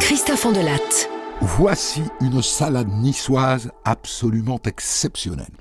Christophe. 0.00 0.48
Voici 1.40 2.02
une 2.20 2.42
salade 2.42 2.88
niçoise 2.88 3.70
absolument 3.84 4.58
exceptionnelle. 4.64 5.52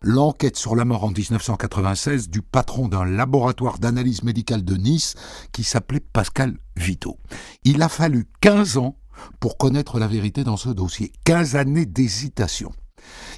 L'enquête 0.00 0.56
sur 0.56 0.76
la 0.76 0.86
mort 0.86 1.04
en 1.04 1.10
1996 1.10 2.30
du 2.30 2.40
patron 2.40 2.88
d'un 2.88 3.04
laboratoire 3.04 3.78
d'analyse 3.78 4.22
médicale 4.22 4.64
de 4.64 4.76
Nice 4.76 5.14
qui 5.52 5.62
s'appelait 5.62 6.00
Pascal 6.00 6.56
Vito. 6.76 7.18
Il 7.64 7.82
a 7.82 7.90
fallu 7.90 8.28
15 8.40 8.78
ans 8.78 8.96
pour 9.38 9.58
connaître 9.58 9.98
la 9.98 10.06
vérité 10.06 10.42
dans 10.42 10.56
ce 10.56 10.70
dossier. 10.70 11.12
15 11.24 11.56
années 11.56 11.86
d'hésitation. 11.86 12.72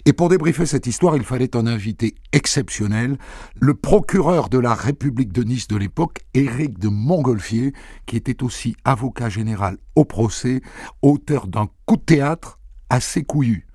Et 0.05 0.13
pour 0.13 0.29
débriefer 0.29 0.67
cette 0.67 0.87
histoire, 0.87 1.17
il 1.17 1.25
fallait 1.25 1.57
un 1.57 1.67
invité 1.67 2.15
exceptionnel, 2.33 3.19
le 3.59 3.75
procureur 3.75 4.49
de 4.49 4.59
la 4.59 4.75
République 4.75 5.33
de 5.33 5.43
Nice 5.43 5.69
de 5.69 5.77
l'époque, 5.77 6.21
Éric 6.35 6.79
de 6.79 6.89
Montgolfier, 6.89 7.73
qui 8.07 8.17
était 8.17 8.43
aussi 8.43 8.77
avocat 8.85 9.29
général 9.29 9.79
au 9.95 10.05
procès, 10.05 10.61
auteur 11.03 11.47
d'un 11.47 11.69
coup 11.87 11.97
de 11.97 12.03
théâtre 12.03 12.59
assez 12.91 13.25
couillu. 13.25 13.67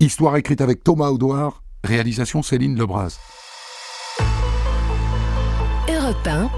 Histoire 0.00 0.36
écrite 0.36 0.60
avec 0.60 0.84
Thomas 0.84 1.08
Audouard, 1.08 1.62
réalisation 1.84 2.42
Céline 2.42 2.76
Lebras. 2.78 3.18
Europe 5.88 6.26
1, 6.26 6.50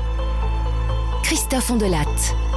Christophe 1.23 1.71
Ondelatte. 1.71 2.50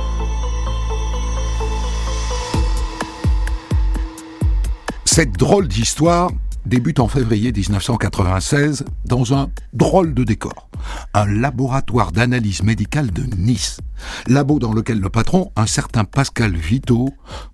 Cette 5.15 5.33
drôle 5.33 5.67
d'histoire 5.67 6.31
débute 6.65 6.99
en 6.99 7.07
février 7.07 7.51
1996 7.51 8.83
dans 9.05 9.35
un 9.35 9.51
drôle 9.71 10.15
de 10.15 10.23
décor. 10.23 10.71
Un 11.13 11.27
laboratoire 11.27 12.11
d'analyse 12.11 12.63
médicale 12.63 13.11
de 13.11 13.21
Nice. 13.37 13.79
Labo 14.25 14.57
dans 14.57 14.73
lequel 14.73 14.99
le 14.99 15.09
patron, 15.11 15.51
un 15.55 15.67
certain 15.67 16.03
Pascal 16.03 16.55
Vito, 16.55 17.09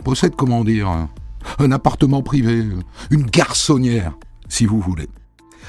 possède, 0.05 0.37
comment 0.37 0.63
dire, 0.63 0.87
un, 0.87 1.71
appartement 1.73 2.21
privé, 2.21 2.65
une 3.11 3.25
garçonnière, 3.25 4.13
si 4.47 4.65
vous 4.65 4.79
voulez. 4.79 5.09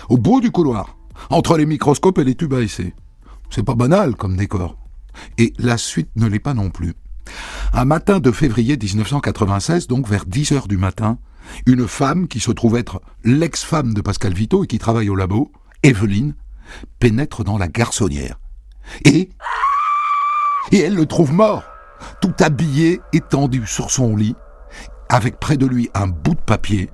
Au 0.09 0.17
bout 0.17 0.41
du 0.41 0.53
couloir, 0.53 0.97
entre 1.29 1.57
les 1.57 1.67
microscopes 1.67 2.19
et 2.19 2.25
les 2.25 2.37
tubes 2.37 2.55
à 2.55 2.61
essai. 2.61 2.95
C'est 3.51 3.65
pas 3.65 3.75
banal 3.75 4.15
comme 4.15 4.37
décor. 4.37 4.77
Et 5.39 5.55
la 5.59 5.77
suite 5.77 6.11
ne 6.15 6.29
l'est 6.29 6.39
pas 6.39 6.55
non 6.55 6.71
plus. 6.71 6.95
Un 7.73 7.85
matin 7.85 8.21
de 8.21 8.31
février 8.31 8.79
1996, 8.81 9.89
donc 9.89 10.07
vers 10.07 10.25
10 10.25 10.53
heures 10.53 10.69
du 10.69 10.77
matin, 10.77 11.19
une 11.67 11.87
femme 11.87 12.29
qui 12.29 12.41
se 12.41 12.51
trouve 12.51 12.77
être 12.77 13.01
l'ex-femme 13.25 13.95
de 13.95 14.01
Pascal 14.01 14.33
Vito 14.33 14.65
et 14.65 14.67
qui 14.67 14.79
travaille 14.79 15.09
au 15.09 15.17
labo, 15.17 15.53
Evelyne, 15.83 16.35
pénètre 16.99 17.45
dans 17.45 17.59
la 17.59 17.69
garçonnière. 17.69 18.39
Et. 19.05 19.31
Et 20.73 20.79
elle 20.79 20.95
le 20.95 21.07
trouve 21.07 21.33
mort, 21.33 21.65
tout 22.21 22.35
habillé, 22.41 23.01
étendu 23.13 23.67
sur 23.67 23.91
son 23.91 24.15
lit, 24.15 24.37
avec 25.09 25.41
près 25.41 25.57
de 25.57 25.67
lui 25.67 25.91
un 25.95 26.07
bout 26.07 26.35
de 26.35 26.41
papier 26.41 26.91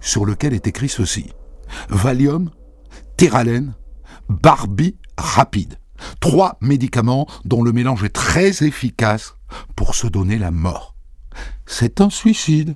sur 0.00 0.24
lequel 0.24 0.54
est 0.54 0.66
écrit 0.66 0.88
ceci 0.88 1.32
Valium, 1.88 2.50
Terralène, 3.16 3.74
Barbie 4.28 4.96
rapide. 5.18 5.78
Trois 6.20 6.58
médicaments 6.60 7.26
dont 7.44 7.62
le 7.62 7.72
mélange 7.72 8.04
est 8.04 8.14
très 8.14 8.64
efficace 8.64 9.36
pour 9.74 9.94
se 9.94 10.06
donner 10.06 10.38
la 10.38 10.50
mort. 10.50 10.94
C'est 11.66 12.00
un 12.00 12.10
suicide. 12.10 12.74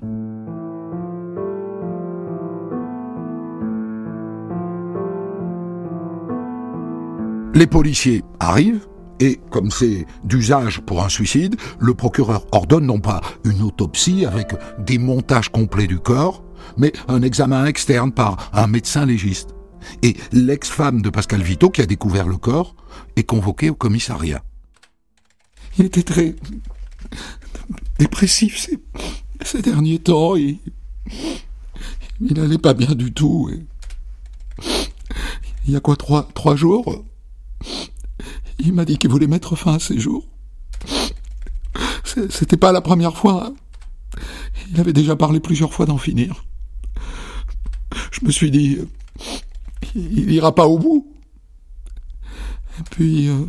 Les 7.53 7.67
policiers 7.67 8.23
arrivent 8.39 8.87
et, 9.19 9.39
comme 9.49 9.71
c'est 9.71 10.05
d'usage 10.23 10.79
pour 10.81 11.03
un 11.03 11.09
suicide, 11.09 11.57
le 11.79 11.93
procureur 11.93 12.47
ordonne 12.53 12.85
non 12.85 12.99
pas 12.99 13.21
une 13.43 13.61
autopsie 13.61 14.25
avec 14.25 14.53
des 14.79 14.97
montages 14.97 15.49
complets 15.49 15.87
du 15.87 15.99
corps, 15.99 16.43
mais 16.77 16.93
un 17.09 17.21
examen 17.21 17.65
externe 17.65 18.13
par 18.13 18.49
un 18.53 18.67
médecin 18.67 19.05
légiste. 19.05 19.49
Et 20.01 20.15
l'ex-femme 20.31 21.01
de 21.01 21.09
Pascal 21.09 21.41
Vito, 21.41 21.69
qui 21.69 21.81
a 21.81 21.85
découvert 21.85 22.27
le 22.27 22.37
corps, 22.37 22.75
est 23.17 23.23
convoquée 23.23 23.69
au 23.69 23.75
commissariat. 23.75 24.43
Il 25.77 25.85
était 25.85 26.03
très 26.03 26.35
dépressif 27.99 28.69
ces, 29.43 29.61
derniers 29.61 29.99
temps. 29.99 30.37
Et 30.37 30.57
il 32.21 32.33
n'allait 32.33 32.57
pas 32.57 32.73
bien 32.73 32.95
du 32.95 33.11
tout. 33.11 33.51
il 35.67 35.73
y 35.73 35.75
a 35.75 35.81
quoi, 35.81 35.97
trois 35.97 36.55
jours 36.55 37.03
il 38.59 38.73
m'a 38.73 38.85
dit 38.85 38.97
qu'il 38.97 39.09
voulait 39.09 39.27
mettre 39.27 39.55
fin 39.55 39.75
à 39.75 39.79
ses 39.79 39.99
jours. 39.99 40.25
C'était 42.29 42.57
pas 42.57 42.71
la 42.71 42.81
première 42.81 43.17
fois. 43.17 43.47
Hein. 43.47 43.53
Il 44.71 44.79
avait 44.79 44.93
déjà 44.93 45.15
parlé 45.15 45.39
plusieurs 45.39 45.73
fois 45.73 45.85
d'en 45.85 45.97
finir. 45.97 46.45
Je 48.11 48.25
me 48.25 48.31
suis 48.31 48.51
dit, 48.51 48.79
il 49.95 50.31
ira 50.31 50.53
pas 50.53 50.67
au 50.67 50.77
bout. 50.77 51.07
Et 52.79 52.83
puis, 52.89 53.29
euh, 53.29 53.45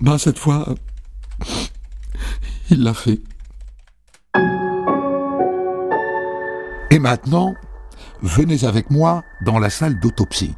ben 0.00 0.18
cette 0.18 0.38
fois, 0.38 0.74
il 2.70 2.82
l'a 2.82 2.94
fait. 2.94 3.20
Et 6.90 6.98
maintenant, 6.98 7.54
venez 8.22 8.64
avec 8.64 8.90
moi 8.90 9.22
dans 9.44 9.58
la 9.58 9.70
salle 9.70 10.00
d'autopsie. 10.00 10.54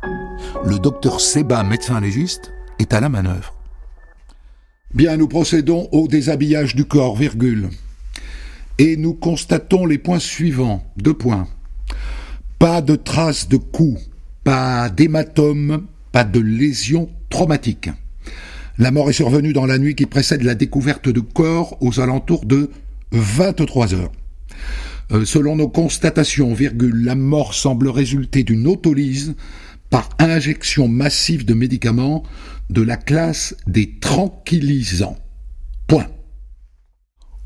Le 0.62 0.78
docteur 0.78 1.20
Seba, 1.20 1.62
médecin 1.64 2.00
légiste, 2.00 2.52
est 2.78 2.92
à 2.92 3.00
la 3.00 3.08
manœuvre. 3.08 3.54
Bien, 4.92 5.16
nous 5.16 5.26
procédons 5.26 5.88
au 5.90 6.06
déshabillage 6.06 6.74
du 6.74 6.84
corps, 6.84 7.16
virgule. 7.16 7.70
Et 8.78 8.98
nous 8.98 9.14
constatons 9.14 9.86
les 9.86 9.96
points 9.96 10.18
suivants. 10.18 10.84
Deux 10.98 11.14
points. 11.14 11.48
Pas 12.58 12.82
de 12.82 12.94
traces 12.94 13.48
de 13.48 13.56
coups, 13.56 14.00
pas 14.44 14.90
d'hématome, 14.90 15.86
pas 16.12 16.24
de 16.24 16.40
lésions 16.40 17.08
traumatiques. 17.30 17.90
La 18.76 18.90
mort 18.90 19.08
est 19.08 19.14
survenue 19.14 19.54
dans 19.54 19.66
la 19.66 19.78
nuit 19.78 19.94
qui 19.94 20.06
précède 20.06 20.42
la 20.42 20.54
découverte 20.54 21.08
de 21.08 21.20
corps 21.20 21.78
aux 21.80 22.00
alentours 22.00 22.44
de 22.44 22.70
23 23.12 23.94
heures. 23.94 24.12
Euh, 25.12 25.24
selon 25.24 25.56
nos 25.56 25.68
constatations, 25.68 26.52
virgule, 26.52 27.04
la 27.04 27.14
mort 27.14 27.54
semble 27.54 27.88
résulter 27.88 28.44
d'une 28.44 28.66
autolyse 28.66 29.34
par 29.90 30.08
injection 30.18 30.88
massive 30.88 31.44
de 31.44 31.54
médicaments 31.54 32.22
de 32.70 32.82
la 32.82 32.96
classe 32.96 33.54
des 33.66 33.98
tranquillisants. 33.98 35.18
Point. 35.86 36.06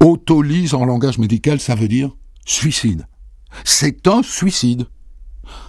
Autolyse 0.00 0.74
en 0.74 0.84
langage 0.84 1.18
médical, 1.18 1.60
ça 1.60 1.74
veut 1.74 1.88
dire 1.88 2.14
suicide. 2.44 3.06
C'est 3.64 4.06
un 4.06 4.22
suicide. 4.22 4.86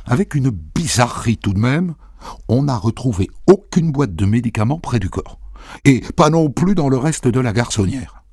Avec 0.05 0.35
une 0.35 0.49
bizarrerie 0.49 1.37
tout 1.37 1.53
de 1.53 1.59
même, 1.59 1.95
on 2.47 2.63
n'a 2.63 2.77
retrouvé 2.77 3.29
aucune 3.47 3.91
boîte 3.91 4.15
de 4.15 4.25
médicaments 4.25 4.79
près 4.79 4.99
du 4.99 5.09
corps. 5.09 5.39
Et 5.83 6.01
pas 6.15 6.29
non 6.29 6.49
plus 6.49 6.75
dans 6.75 6.89
le 6.89 6.97
reste 6.97 7.27
de 7.27 7.39
la 7.39 7.53
garçonnière. 7.53 8.23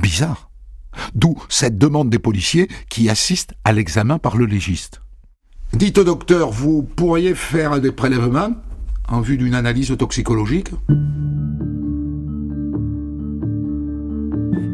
Bizarre. 0.00 0.50
D'où 1.14 1.36
cette 1.48 1.78
demande 1.78 2.10
des 2.10 2.18
policiers 2.18 2.68
qui 2.88 3.08
assistent 3.08 3.54
à 3.64 3.72
l'examen 3.72 4.18
par 4.18 4.36
le 4.36 4.46
légiste. 4.46 5.00
Dites 5.74 5.96
au 5.96 6.04
docteur, 6.04 6.50
vous 6.50 6.82
pourriez 6.82 7.34
faire 7.34 7.80
des 7.80 7.92
prélèvements 7.92 8.50
en 9.08 9.20
vue 9.20 9.38
d'une 9.38 9.54
analyse 9.54 9.96
toxicologique 9.96 10.68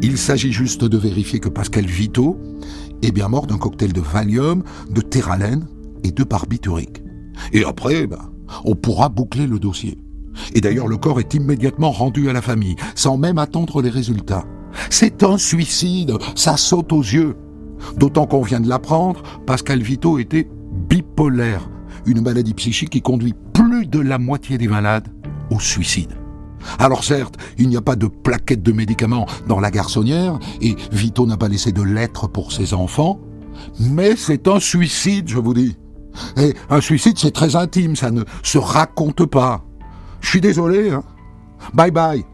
Il 0.02 0.18
s'agit 0.18 0.52
juste 0.52 0.84
de 0.84 0.98
vérifier 0.98 1.38
que 1.38 1.48
Pascal 1.48 1.86
Vito 1.86 2.36
est 3.02 3.12
bien 3.12 3.28
mort 3.28 3.46
d'un 3.46 3.58
cocktail 3.58 3.92
de 3.92 4.00
Valium, 4.00 4.64
de 4.90 5.00
Terralène 5.00 5.68
et 6.02 6.10
de 6.10 6.24
barbiturique. 6.24 7.02
Et 7.52 7.64
après, 7.64 8.08
ben, 8.08 8.30
on 8.64 8.74
pourra 8.74 9.08
boucler 9.08 9.46
le 9.46 9.60
dossier. 9.60 9.98
Et 10.54 10.60
d'ailleurs, 10.60 10.88
le 10.88 10.96
corps 10.96 11.20
est 11.20 11.34
immédiatement 11.34 11.92
rendu 11.92 12.28
à 12.28 12.32
la 12.32 12.42
famille, 12.42 12.76
sans 12.96 13.16
même 13.16 13.38
attendre 13.38 13.82
les 13.82 13.90
résultats. 13.90 14.44
C'est 14.90 15.22
un 15.22 15.38
suicide, 15.38 16.12
ça 16.34 16.56
saute 16.56 16.92
aux 16.92 17.02
yeux. 17.02 17.36
D'autant 17.96 18.26
qu'on 18.26 18.42
vient 18.42 18.60
de 18.60 18.68
l'apprendre, 18.68 19.22
Pascal 19.46 19.80
Vito 19.80 20.18
était 20.18 20.48
bipolaire, 20.88 21.68
une 22.06 22.22
maladie 22.22 22.54
psychique 22.54 22.90
qui 22.90 23.02
conduit 23.02 23.34
plus 23.52 23.86
de 23.86 24.00
la 24.00 24.18
moitié 24.18 24.58
des 24.58 24.68
malades 24.68 25.08
au 25.50 25.60
suicide. 25.60 26.12
Alors 26.78 27.04
certes, 27.04 27.36
il 27.56 27.68
n'y 27.68 27.76
a 27.76 27.80
pas 27.82 27.96
de 27.96 28.06
plaquettes 28.06 28.62
de 28.62 28.72
médicaments 28.72 29.26
dans 29.46 29.60
la 29.60 29.70
garçonnière, 29.70 30.38
et 30.60 30.76
Vito 30.92 31.26
n'a 31.26 31.36
pas 31.36 31.48
laissé 31.48 31.72
de 31.72 31.82
lettres 31.82 32.28
pour 32.28 32.52
ses 32.52 32.74
enfants, 32.74 33.20
mais 33.80 34.16
c'est 34.16 34.48
un 34.48 34.60
suicide, 34.60 35.28
je 35.28 35.38
vous 35.38 35.54
dis. 35.54 35.76
Et 36.36 36.54
un 36.70 36.80
suicide, 36.80 37.18
c'est 37.18 37.30
très 37.30 37.56
intime, 37.56 37.96
ça 37.96 38.10
ne 38.10 38.22
se 38.42 38.58
raconte 38.58 39.24
pas. 39.26 39.64
Je 40.20 40.28
suis 40.28 40.40
désolé. 40.40 40.90
Hein. 40.90 41.04
Bye 41.74 41.90
bye. 41.90 42.24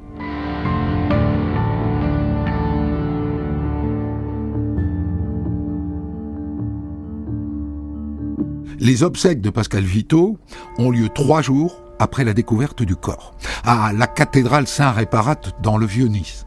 Les 8.84 9.02
obsèques 9.02 9.40
de 9.40 9.48
Pascal 9.48 9.82
Vito 9.82 10.36
ont 10.76 10.90
lieu 10.90 11.08
trois 11.08 11.40
jours 11.40 11.80
après 11.98 12.22
la 12.22 12.34
découverte 12.34 12.82
du 12.82 12.96
corps, 12.96 13.34
à 13.64 13.94
la 13.94 14.06
cathédrale 14.06 14.66
Saint-Réparate 14.66 15.54
dans 15.62 15.78
le 15.78 15.86
Vieux-Nice. 15.86 16.44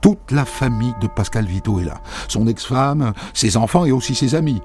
Toute 0.00 0.30
la 0.30 0.44
famille 0.44 0.94
de 1.00 1.08
Pascal 1.08 1.44
Vito 1.44 1.80
est 1.80 1.84
là. 1.84 2.00
Son 2.28 2.46
ex-femme, 2.46 3.14
ses 3.34 3.56
enfants 3.56 3.84
et 3.84 3.90
aussi 3.90 4.14
ses 4.14 4.36
amis. 4.36 4.60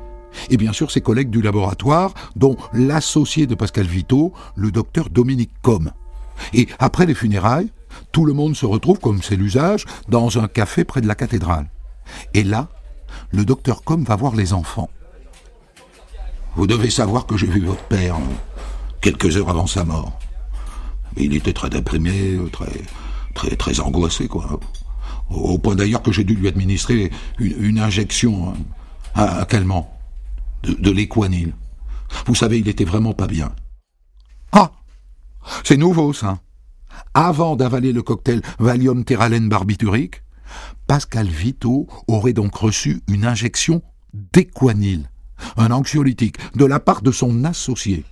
Et 0.52 0.58
bien 0.58 0.74
sûr 0.74 0.92
ses 0.92 1.02
collègues 1.02 1.32
du 1.32 1.42
laboratoire, 1.42 2.14
dont 2.36 2.56
l'associé 2.72 3.48
de 3.48 3.56
Pascal 3.56 3.88
Vito, 3.88 4.32
le 4.56 4.70
docteur 4.70 5.10
Dominique 5.10 5.54
Com. 5.64 5.90
Et 6.54 6.68
après 6.78 7.08
les 7.08 7.16
funérailles, 7.16 7.72
tout 8.12 8.26
le 8.26 8.34
monde 8.34 8.56
se 8.56 8.68
retrouve, 8.68 9.00
comme 9.00 9.24
c'est 9.24 9.36
l'usage, 9.36 9.86
dans 10.08 10.38
un 10.38 10.48
café 10.48 10.84
près 10.84 11.02
de 11.02 11.08
la 11.08 11.16
cathédrale. 11.16 11.68
Et 12.36 12.44
là, 12.44 12.68
le 13.32 13.44
docteur 13.44 13.82
Com 13.82 14.04
va 14.04 14.16
voir 14.16 14.36
les 14.36 14.54
enfants. 14.54 14.90
Vous 16.58 16.66
devez 16.66 16.90
savoir 16.90 17.28
que 17.28 17.38
j'ai 17.38 17.46
vu 17.46 17.64
votre 17.64 17.84
père 17.84 18.18
quelques 19.00 19.38
heures 19.38 19.50
avant 19.50 19.68
sa 19.68 19.86
mort. 19.86 20.20
Il 21.16 21.36
était 21.36 21.54
très 21.54 21.70
déprimé, 21.70 22.36
très, 23.36 23.56
très, 23.56 23.80
angoissé, 23.80 24.28
quoi. 24.28 24.60
Au 25.30 25.60
point 25.60 25.76
d'ailleurs 25.76 26.02
que 26.02 26.12
j'ai 26.12 26.24
dû 26.24 26.34
lui 26.34 26.48
administrer 26.48 27.12
une, 27.38 27.78
injection 27.78 28.56
à, 29.14 29.46
calmant 29.46 29.96
de, 30.64 30.74
de 30.74 30.90
l'équanil. 30.90 31.54
Vous 32.26 32.34
savez, 32.34 32.58
il 32.58 32.68
était 32.68 32.86
vraiment 32.86 33.14
pas 33.14 33.28
bien. 33.28 33.54
Ah 34.52 34.72
C'est 35.64 35.78
nouveau, 35.78 36.12
ça. 36.12 36.40
Avant 37.14 37.56
d'avaler 37.56 37.94
le 37.94 38.02
cocktail 38.02 38.42
Valium 38.58 39.06
Terralène 39.06 39.48
barbiturique, 39.48 40.24
Pascal 40.88 41.28
Vito 41.28 41.88
aurait 42.08 42.34
donc 42.34 42.56
reçu 42.56 43.04
une 43.08 43.26
injection 43.26 43.84
d'équanil, 44.14 45.08
un 45.58 45.72
anxiolytique, 45.72 46.38
de 46.56 46.66
la 46.66 46.80
part 46.80 47.02
de 47.02 47.12
son 47.12 47.44
associé. 47.46 48.04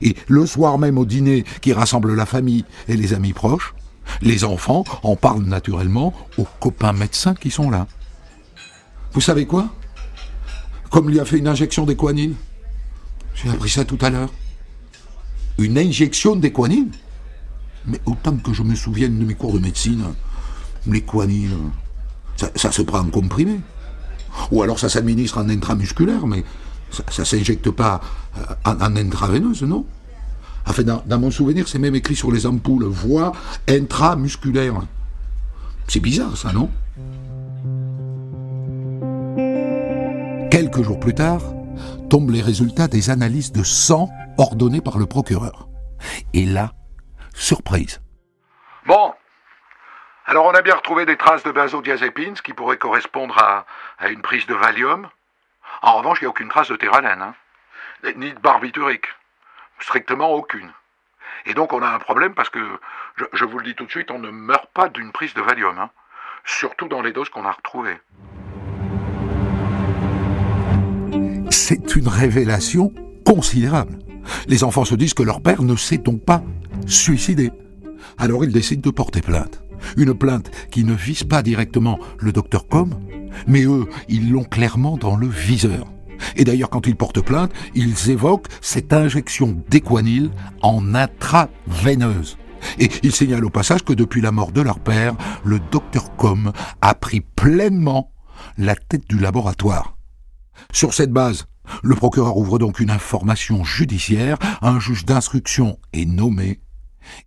Et 0.00 0.16
le 0.28 0.46
soir 0.46 0.78
même 0.78 0.98
au 0.98 1.04
dîner 1.04 1.44
qui 1.60 1.72
rassemble 1.72 2.14
la 2.14 2.26
famille 2.26 2.64
et 2.88 2.96
les 2.96 3.14
amis 3.14 3.32
proches, 3.32 3.74
les 4.22 4.44
enfants 4.44 4.84
en 5.02 5.16
parlent 5.16 5.44
naturellement 5.44 6.14
aux 6.38 6.46
copains 6.60 6.92
médecins 6.92 7.34
qui 7.34 7.50
sont 7.50 7.70
là. 7.70 7.86
Vous 9.12 9.20
savez 9.20 9.46
quoi? 9.46 9.68
Comme 10.90 11.10
lui 11.10 11.20
a 11.20 11.24
fait 11.24 11.38
une 11.38 11.48
injection 11.48 11.84
d'équanine. 11.84 12.34
J'ai 13.34 13.50
appris 13.50 13.70
ça 13.70 13.84
tout 13.84 13.98
à 14.00 14.10
l'heure. 14.10 14.32
Une 15.58 15.78
injection 15.78 16.36
d'équanine 16.36 16.90
Mais 17.86 18.00
autant 18.06 18.36
que 18.36 18.52
je 18.52 18.62
me 18.62 18.74
souvienne 18.74 19.18
de 19.18 19.24
mes 19.24 19.34
cours 19.34 19.52
de 19.52 19.58
médecine, 19.58 20.04
l'équanine, 20.86 21.70
ça, 22.36 22.50
ça, 22.54 22.72
se 22.72 22.82
prend 22.82 23.00
en 23.00 23.10
comprimé. 23.10 23.60
Ou 24.50 24.62
alors 24.62 24.78
ça 24.78 24.88
s'administre 24.88 25.38
en 25.38 25.48
intramusculaire, 25.48 26.26
mais 26.26 26.44
ça 26.90 27.02
ne 27.18 27.24
s'injecte 27.24 27.70
pas 27.70 28.00
euh, 28.38 28.40
en, 28.64 28.80
en 28.80 28.96
intraveineuse, 28.96 29.62
non 29.62 29.84
Enfin, 30.68 30.82
dans, 30.82 31.18
mon 31.18 31.30
souvenir, 31.30 31.68
c'est 31.68 31.78
même 31.78 31.94
écrit 31.94 32.16
sur 32.16 32.32
les 32.32 32.44
ampoules, 32.46 32.84
voie 32.84 33.32
intramusculaire. 33.68 34.74
C'est 35.86 36.00
bizarre, 36.00 36.36
ça, 36.36 36.52
non 36.52 36.68
Quelques 40.50 40.82
jours 40.82 40.98
plus 40.98 41.14
tard, 41.14 41.42
tombent 42.10 42.30
les 42.30 42.42
résultats 42.42 42.88
des 42.88 43.10
analyses 43.10 43.52
de 43.52 43.62
sang 43.62 44.08
ordonnées 44.38 44.80
par 44.80 44.98
le 44.98 45.06
procureur. 45.06 45.68
Et 46.32 46.46
là, 46.46 46.72
surprise. 47.34 48.00
Bon. 48.88 49.12
Alors 50.28 50.46
on 50.46 50.50
a 50.50 50.62
bien 50.62 50.74
retrouvé 50.74 51.06
des 51.06 51.16
traces 51.16 51.44
de 51.44 51.52
benzodiazépines, 51.52 52.34
ce 52.34 52.42
qui 52.42 52.52
pourrait 52.52 52.78
correspondre 52.78 53.38
à, 53.38 53.64
une 54.08 54.22
prise 54.22 54.44
de 54.46 54.54
Valium. 54.54 55.08
En 55.82 55.98
revanche, 55.98 56.18
il 56.20 56.24
n'y 56.24 56.26
a 56.26 56.30
aucune 56.30 56.48
trace 56.48 56.68
de 56.68 56.74
Terralène, 56.74 57.22
hein. 57.22 57.34
ni 58.16 58.32
de 58.32 58.38
barbiturique. 58.40 59.06
Strictement 59.78 60.32
aucune. 60.32 60.72
Et 61.44 61.54
donc 61.54 61.72
on 61.72 61.80
a 61.80 61.88
un 61.88 62.00
problème 62.00 62.34
parce 62.34 62.50
que, 62.50 62.58
je, 63.32 63.44
vous 63.44 63.58
le 63.58 63.64
dis 63.64 63.76
tout 63.76 63.86
de 63.86 63.90
suite, 63.90 64.10
on 64.10 64.18
ne 64.18 64.30
meurt 64.30 64.68
pas 64.74 64.88
d'une 64.88 65.12
prise 65.12 65.32
de 65.34 65.42
Valium, 65.42 65.78
hein. 65.78 65.90
surtout 66.44 66.88
dans 66.88 67.02
les 67.02 67.12
doses 67.12 67.28
qu'on 67.28 67.44
a 67.44 67.52
retrouvées. 67.52 67.98
C'est 71.50 71.94
une 71.94 72.08
révélation 72.08 72.92
considérable. 73.24 73.98
Les 74.48 74.64
enfants 74.64 74.84
se 74.84 74.96
disent 74.96 75.14
que 75.14 75.22
leur 75.22 75.40
père 75.40 75.62
ne 75.62 75.76
s'est 75.76 75.98
donc 75.98 76.24
pas 76.24 76.42
suicidé. 76.84 77.52
Alors 78.18 78.44
ils 78.44 78.52
décident 78.52 78.82
de 78.82 78.94
porter 78.94 79.20
plainte. 79.20 79.65
Une 79.96 80.14
plainte 80.14 80.50
qui 80.70 80.84
ne 80.84 80.94
vise 80.94 81.24
pas 81.24 81.42
directement 81.42 81.98
le 82.18 82.32
docteur 82.32 82.68
Com, 82.68 82.94
mais 83.46 83.64
eux, 83.64 83.86
ils 84.08 84.30
l'ont 84.30 84.44
clairement 84.44 84.96
dans 84.96 85.16
le 85.16 85.28
viseur. 85.28 85.86
Et 86.36 86.44
d'ailleurs, 86.44 86.70
quand 86.70 86.86
ils 86.86 86.96
portent 86.96 87.20
plainte, 87.20 87.52
ils 87.74 88.10
évoquent 88.10 88.48
cette 88.60 88.92
injection 88.92 89.62
d'équanil 89.68 90.30
en 90.62 90.94
intraveineuse. 90.94 92.38
Et 92.78 92.90
ils 93.02 93.12
signalent 93.12 93.44
au 93.44 93.50
passage 93.50 93.84
que 93.84 93.92
depuis 93.92 94.20
la 94.20 94.32
mort 94.32 94.52
de 94.52 94.60
leur 94.60 94.80
père, 94.80 95.14
le 95.44 95.60
docteur 95.70 96.16
Com 96.16 96.52
a 96.80 96.94
pris 96.94 97.20
pleinement 97.20 98.10
la 98.58 98.74
tête 98.74 99.08
du 99.08 99.18
laboratoire. 99.18 99.96
Sur 100.72 100.94
cette 100.94 101.12
base, 101.12 101.46
le 101.82 101.94
procureur 101.94 102.36
ouvre 102.36 102.58
donc 102.58 102.80
une 102.80 102.90
information 102.90 103.64
judiciaire, 103.64 104.38
un 104.62 104.80
juge 104.80 105.04
d'instruction 105.04 105.78
est 105.92 106.06
nommé, 106.06 106.60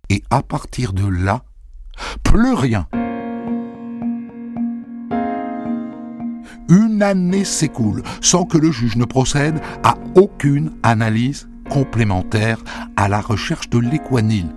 et 0.08 0.22
à 0.30 0.42
partir 0.42 0.92
de 0.92 1.06
là, 1.06 1.44
plus 2.22 2.54
rien. 2.54 2.86
Une 6.68 7.02
année 7.02 7.44
s'écoule 7.44 8.02
sans 8.20 8.44
que 8.44 8.58
le 8.58 8.70
juge 8.70 8.96
ne 8.96 9.04
procède 9.04 9.60
à 9.82 9.96
aucune 10.14 10.70
analyse 10.82 11.48
complémentaire 11.68 12.58
à 12.96 13.08
la 13.08 13.20
recherche 13.20 13.70
de 13.70 13.78
l'équanile. 13.78 14.50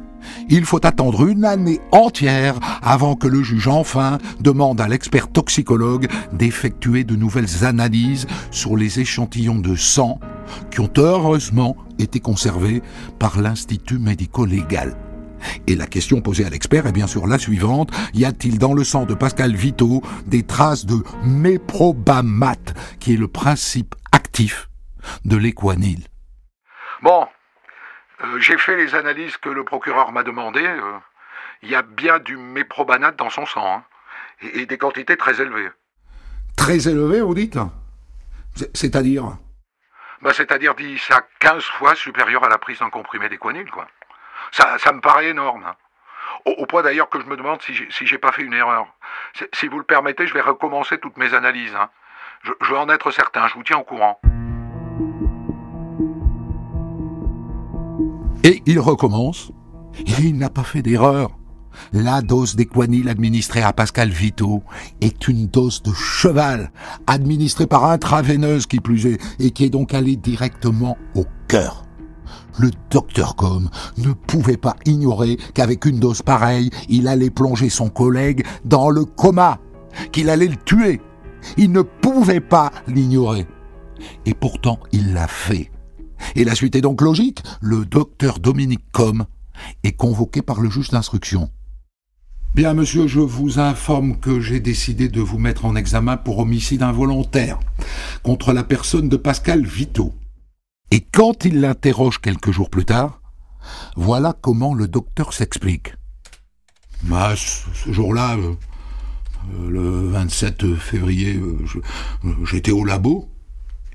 Il 0.50 0.66
faut 0.66 0.86
attendre 0.86 1.28
une 1.28 1.46
année 1.46 1.80
entière 1.92 2.60
avant 2.82 3.16
que 3.16 3.28
le 3.28 3.44
juge 3.44 3.68
enfin 3.68 4.18
demande 4.40 4.80
à 4.80 4.88
l'expert 4.88 5.28
toxicologue 5.28 6.08
d'effectuer 6.34 7.04
de 7.04 7.16
nouvelles 7.16 7.66
analyses 7.66 8.28
sur 8.52 8.76
les 8.78 9.00
échantillons 9.00 9.60
de 9.60 9.76
sang 9.76 10.20
qui 10.72 10.82
ont 10.82 10.92
heureusement 10.98 11.76
été 12.00 12.20
conservés 12.20 12.82
par 13.20 13.42
l'Institut 13.42 14.00
médico-légal. 14.00 14.96
Et 15.68 15.76
la 15.76 15.88
question 15.88 16.22
posée 16.22 16.46
à 16.46 16.50
l'expert 16.50 16.88
est 16.88 16.92
bien 16.92 17.08
sûr 17.08 17.28
la 17.28 17.38
suivante. 17.38 17.92
Y 18.14 18.26
a-t-il 18.26 18.60
dans 18.60 18.74
le 18.74 18.84
sang 18.84 19.06
de 19.06 19.14
Pascal 19.14 19.56
Vito 19.56 20.02
des 20.26 20.44
traces 20.44 20.86
de 20.86 21.04
méprobamate, 21.24 22.74
qui 23.00 23.14
est 23.14 23.18
le 23.18 23.28
principe 23.28 23.96
actif 24.12 24.70
de 25.26 25.38
l'équanil? 25.38 26.06
Bon, 27.02 27.28
euh, 28.24 28.40
j'ai 28.40 28.58
fait 28.58 28.78
les 28.78 28.96
analyses 28.96 29.38
que 29.38 29.50
le 29.50 29.64
procureur 29.64 30.12
m'a 30.12 30.24
demandées. 30.24 30.66
Euh, 30.66 30.98
il 31.62 31.70
y 31.70 31.76
a 31.76 31.82
bien 31.82 32.20
du 32.20 32.38
méprobanate 32.38 33.16
dans 33.18 33.30
son 33.30 33.46
sang, 33.46 33.78
hein, 33.78 33.84
et, 34.42 34.66
des 34.66 34.78
quantités 34.78 35.18
très 35.18 35.42
élevées. 35.42 35.70
Très 36.56 36.88
élevées, 36.88 37.22
vous 37.22 37.34
dites? 37.34 37.58
C'est-à-dire? 38.74 39.38
Bah, 40.22 40.32
C'est-à-dire 40.34 40.76
10 40.76 41.12
à 41.12 41.26
15 41.40 41.64
fois 41.64 41.96
supérieur 41.96 42.44
à 42.44 42.50
la 42.50 42.58
prise 42.58 42.80
d'un 42.80 42.90
comprimé 42.90 43.30
d'équanil, 43.30 43.70
quoi. 43.70 43.88
Ça, 44.54 44.94
me 44.94 45.02
paraît 45.02 45.30
énorme. 45.30 45.64
Hein. 45.66 45.76
Au, 46.46 46.66
point 46.68 46.84
d'ailleurs 46.84 47.10
que 47.10 47.20
je 47.20 47.26
me 47.26 47.36
demande 47.36 47.60
si 47.64 47.74
j'ai, 48.06 48.18
pas 48.20 48.32
fait 48.32 48.44
une 48.44 48.54
erreur. 48.54 48.86
Si 49.54 49.68
vous 49.68 49.80
le 49.80 49.84
permettez, 49.84 50.28
je 50.28 50.34
vais 50.34 50.42
recommencer 50.42 51.00
toutes 51.00 51.18
mes 51.18 51.34
analyses. 51.34 51.74
Hein. 51.76 51.90
Je, 52.44 52.52
je 52.62 52.72
veux 52.72 52.78
en 52.78 52.88
être 52.90 53.10
certain, 53.10 53.48
je 53.48 53.56
vous 53.56 53.64
tiens 53.64 53.78
au 53.78 53.84
courant. 53.84 54.20
Et 58.44 58.62
il 58.68 58.80
recommence. 58.80 59.52
Il 60.20 60.38
n'a 60.38 60.50
pas 60.50 60.64
fait 60.64 60.84
d'erreur. 60.84 61.32
La 61.92 62.22
dose 62.22 62.56
d'équanil 62.56 63.10
administrée 63.10 63.64
à 63.64 63.74
Pascal 63.74 64.10
Vito 64.10 64.62
est 65.02 65.28
une 65.28 65.48
dose 65.48 65.82
de 65.82 65.94
cheval, 65.94 66.72
administrée 67.08 67.66
par 67.66 67.86
intraveineuse 67.86 68.68
qui 68.68 68.80
plus 68.80 69.08
est, 69.08 69.20
et 69.40 69.50
qui 69.50 69.66
est 69.66 69.70
donc 69.72 69.96
allée 69.96 70.16
directement 70.16 70.98
au 71.16 71.26
cœur. 71.48 71.83
Le 72.60 72.70
docteur 72.90 73.36
Com 73.36 73.70
ne 73.98 74.14
pouvait 74.14 74.58
pas 74.58 74.76
ignorer 74.86 75.38
qu'avec 75.54 75.86
une 75.86 76.00
dose 76.00 76.22
pareille, 76.22 76.70
il 76.90 77.08
allait 77.08 77.30
plonger 77.30 77.70
son 77.70 77.90
collègue 77.90 78.46
dans 78.66 78.90
le 78.90 79.06
coma, 79.06 79.60
qu'il 80.12 80.30
allait 80.30 80.48
le 80.48 80.58
tuer. 80.58 81.02
Il 81.58 81.72
ne 81.72 81.82
pouvait 81.82 82.40
pas 82.40 82.72
l'ignorer. 82.88 83.48
Et 84.26 84.34
pourtant, 84.34 84.80
il 84.92 85.14
l'a 85.14 85.28
fait. 85.28 85.72
Et 86.36 86.44
la 86.44 86.56
suite 86.56 86.76
est 86.76 86.82
donc 86.82 87.02
logique. 87.02 87.44
Le 87.62 87.86
docteur 87.86 88.40
Dominique 88.40 88.86
Com 88.92 89.26
est 89.84 89.94
convoqué 89.94 90.42
par 90.42 90.62
le 90.62 90.70
juge 90.70 90.90
d'instruction. 90.90 91.50
Bien, 92.56 92.76
monsieur, 92.76 93.08
je 93.08 93.20
vous 93.20 93.58
informe 93.58 94.18
que 94.20 94.40
j'ai 94.40 94.60
décidé 94.60 95.10
de 95.10 95.22
vous 95.22 95.40
mettre 95.40 95.66
en 95.66 95.76
examen 95.76 96.18
pour 96.18 96.38
homicide 96.38 96.84
involontaire 96.84 97.60
contre 98.22 98.54
la 98.54 98.64
personne 98.64 99.10
de 99.10 99.18
Pascal 99.18 99.66
Vito. 99.66 100.14
Et 100.94 101.02
quand 101.02 101.44
il 101.44 101.60
l'interroge 101.60 102.22
quelques 102.22 102.52
jours 102.52 102.70
plus 102.70 102.86
tard, 102.86 103.20
voilà 103.96 104.38
comment 104.40 104.76
le 104.76 104.88
docteur 104.88 105.34
s'explique. 105.34 105.96
Bah, 107.02 107.34
ce, 107.36 107.92
jour-là, 107.92 108.38
euh, 108.38 108.54
euh, 109.56 109.70
le 109.72 110.10
27 110.10 110.76
février, 110.76 111.36
euh, 111.36 112.36
j'étais 112.46 112.70
au 112.70 112.86
labo 112.86 113.28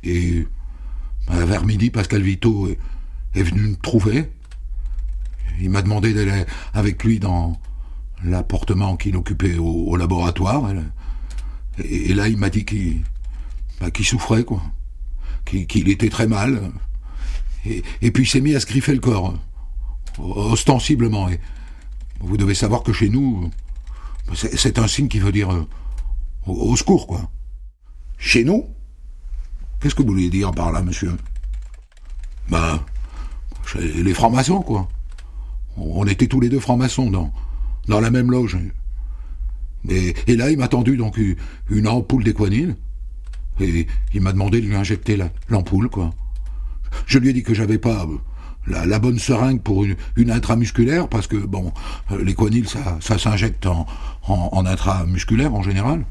et 0.02 0.44
bah, 1.28 1.44
vers 1.44 1.64
midi, 1.64 1.90
Pascal 1.90 2.22
Vito 2.22 2.66
est, 2.66 3.42
venu 3.44 3.60
me 3.60 3.76
trouver. 3.76 4.32
Il 5.60 5.70
m'a 5.70 5.82
demandé 5.82 6.12
d'aller 6.12 6.46
avec 6.74 7.04
lui 7.04 7.20
dans, 7.20 7.60
l'appartement 8.24 8.96
qu'il 8.96 9.16
occupait 9.16 9.56
au, 9.56 9.94
laboratoire. 9.94 10.68
Et, 11.78 12.12
là, 12.12 12.26
il 12.26 12.38
m'a 12.38 12.50
dit 12.50 12.64
qu'il 12.64 13.04
bah, 13.80 13.86
souffrait, 14.02 14.42
quoi. 14.42 14.60
Qu'il 15.48 15.88
était 15.88 16.10
très 16.10 16.26
mal. 16.26 16.70
Et, 17.64 18.10
puis 18.10 18.24
il 18.24 18.26
s'est 18.26 18.40
mis 18.40 18.54
à 18.54 18.60
se 18.60 18.66
griffer 18.66 18.92
le 18.92 19.00
corps, 19.00 19.34
ostensiblement. 20.18 21.28
Vous 22.20 22.36
devez 22.36 22.54
savoir 22.54 22.82
que 22.82 22.92
chez 22.92 23.08
nous, 23.08 23.50
c'est 24.34 24.78
un 24.78 24.86
signe 24.86 25.08
qui 25.08 25.18
veut 25.18 25.32
dire 25.32 25.52
euh, 25.52 25.66
au, 26.46 26.76
secours, 26.76 27.06
quoi. 27.06 27.30
Chez 28.18 28.44
nous? 28.44 28.66
Qu'est-ce 29.80 29.94
que 29.94 30.02
vous 30.02 30.08
voulez 30.08 30.30
dire 30.30 30.50
par 30.50 30.72
là, 30.72 30.82
monsieur? 30.82 31.16
Ben, 32.50 32.80
les 33.76 34.14
francs-maçons, 34.14 34.62
quoi. 34.62 34.88
On 35.76 36.06
était 36.06 36.26
tous 36.26 36.40
les 36.40 36.48
deux 36.48 36.60
francs-maçons 36.60 37.10
dans, 37.10 37.32
dans 37.86 38.00
la 38.00 38.10
même 38.10 38.30
loge. 38.30 38.58
Et, 39.88 40.14
et 40.26 40.36
là, 40.36 40.50
il 40.50 40.58
m'a 40.58 40.68
tendu 40.68 40.96
donc 40.96 41.18
une 41.70 41.88
ampoule 41.88 42.24
d'équanine. 42.24 42.76
Et 43.60 43.86
il 44.14 44.20
m'a 44.20 44.32
demandé 44.32 44.60
de 44.60 44.66
lui 44.66 44.76
injecter 44.76 45.18
l'ampoule, 45.48 45.88
quoi. 45.88 46.10
Je 47.06 47.18
lui 47.18 47.30
ai 47.30 47.32
dit 47.32 47.42
que 47.42 47.54
j'avais 47.54 47.78
pas 47.78 48.06
euh, 48.06 48.86
la, 48.86 48.98
bonne 48.98 49.18
seringue 49.18 49.60
pour 49.60 49.84
une, 49.84 50.30
intramusculaire, 50.30 51.08
parce 51.08 51.26
que, 51.26 51.36
bon, 51.36 51.72
euh, 52.10 52.22
l'équanile, 52.24 52.68
ça, 52.68 52.98
ça 53.00 53.18
s'injecte 53.18 53.66
en, 53.66 53.86
en, 54.22 54.66
intramusculaire 54.66 55.54
en 55.54 55.62
général. 55.62 56.04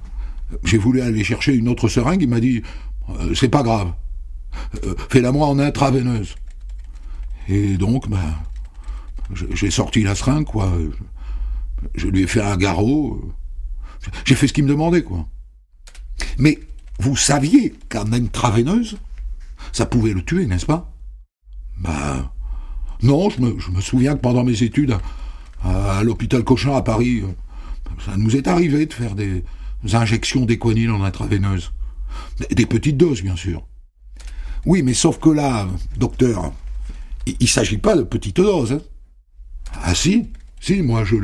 J'ai 0.64 0.78
voulu 0.78 1.02
aller 1.02 1.24
chercher 1.24 1.54
une 1.54 1.68
autre 1.68 1.88
seringue, 1.90 2.22
il 2.22 2.30
m'a 2.30 2.40
dit, 2.40 2.62
euh, 3.10 3.34
c'est 3.34 3.50
pas 3.50 3.64
grave, 3.64 3.94
fais-la 5.10 5.32
moi 5.32 5.48
en 5.48 5.60
intraveineuse. 5.60 6.36
Et 7.50 7.78
donc, 7.78 8.10
ben, 8.10 8.36
j'ai 9.54 9.72
sorti 9.72 10.04
la 10.04 10.16
seringue, 10.16 10.46
quoi. 10.46 10.72
Je 11.96 12.08
lui 12.08 12.24
ai 12.24 12.28
fait 12.28 12.42
un 12.42 12.58
garrot. 12.58 13.34
J'ai 14.26 14.36
fait 14.36 14.48
ce 14.48 14.54
qu'il 14.54 14.64
me 14.66 14.70
demandait, 14.70 15.04
quoi. 15.04 15.28
Mais 16.38 16.60
vous 17.00 17.16
saviez 17.16 17.74
qu'un 17.90 18.12
intraveineuse, 18.12 18.98
ça 19.72 19.86
pouvait 19.86 20.14
le 20.14 20.24
tuer, 20.24 20.46
n'est-ce 20.46 20.66
pas? 20.66 20.92
Ben, 21.80 22.30
non, 23.04 23.30
je 23.30 23.42
me, 23.42 23.82
souviens 23.82 24.16
que 24.16 24.22
pendant 24.22 24.44
mes 24.44 24.64
études 24.64 24.98
à, 25.64 26.04
l'hôpital 26.04 26.44
Cochin 26.44 26.76
à 26.76 26.82
Paris, 26.82 27.24
ça 28.06 28.18
nous 28.18 28.36
est 28.36 28.48
arrivé 28.48 28.86
de 28.86 28.94
faire 28.94 29.16
des 29.16 29.44
injections 29.94 30.46
d'équanine 30.46 30.92
en 30.92 31.04
intraveineuse. 31.04 31.72
Des, 32.52 32.66
petites 32.66 32.98
doses, 32.98 33.22
bien 33.22 33.36
sûr. 33.36 33.64
Oui, 34.66 34.82
mais 34.82 34.94
sauf 34.94 35.20
que 35.20 35.30
là, 35.30 35.68
docteur, 35.98 36.52
il 37.26 37.36
ne 37.40 37.48
s'agit 37.48 37.78
pas 37.78 37.96
de 37.96 38.04
petites 38.04 38.38
doses. 38.38 38.74
Hein. 38.74 38.82
Ah 39.84 39.94
si, 39.94 40.30
si, 40.60 40.82
moi 40.82 41.04
je, 41.04 41.16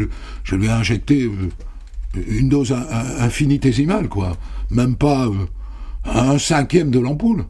je 0.43 0.55
lui 0.55 0.67
ai 0.67 0.69
injecté 0.69 1.23
euh, 1.23 1.49
une 2.27 2.49
dose 2.49 2.71
infinitésimale, 2.71 4.07
quoi. 4.07 4.37
Même 4.69 4.95
pas 4.95 5.25
euh, 5.27 5.45
un 6.05 6.37
cinquième 6.37 6.91
de 6.91 6.99
l'ampoule. 6.99 7.45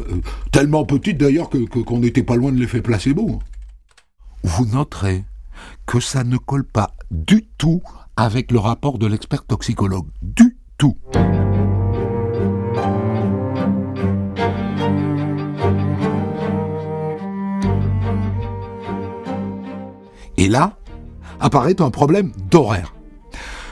Euh, 0.00 0.20
tellement 0.52 0.84
petite 0.84 1.18
d'ailleurs 1.18 1.48
que 1.48 1.58
qu'on 1.58 1.98
n'était 2.00 2.22
pas 2.22 2.36
loin 2.36 2.52
de 2.52 2.58
l'effet 2.58 2.82
placebo. 2.82 3.40
Vous 4.42 4.66
noterez 4.66 5.24
que 5.86 6.00
ça 6.00 6.24
ne 6.24 6.36
colle 6.36 6.64
pas 6.64 6.92
du 7.10 7.46
tout 7.58 7.82
avec 8.16 8.50
le 8.52 8.58
rapport 8.58 8.98
de 8.98 9.06
l'expert 9.06 9.44
toxicologue. 9.44 10.08
Du 10.22 10.56
tout. 10.78 10.96
Et 20.38 20.48
là, 20.48 20.76
apparaît 21.40 21.80
un 21.80 21.90
problème 21.90 22.32
d'horaire. 22.50 22.94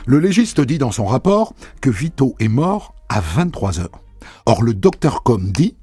Le 0.07 0.19
légiste 0.19 0.61
dit 0.61 0.79
dans 0.79 0.93
son 0.93 1.07
rapport 1.07 1.55
que 1.81 1.91
Vito 1.91 2.35
est 2.39 2.49
mort 2.49 2.95
à 3.09 3.21
23 3.21 3.81
heures. 3.81 4.04
Or, 4.47 4.63
le 4.63 4.75
docteur 4.75 5.23
Com 5.23 5.51
dit 5.51 5.77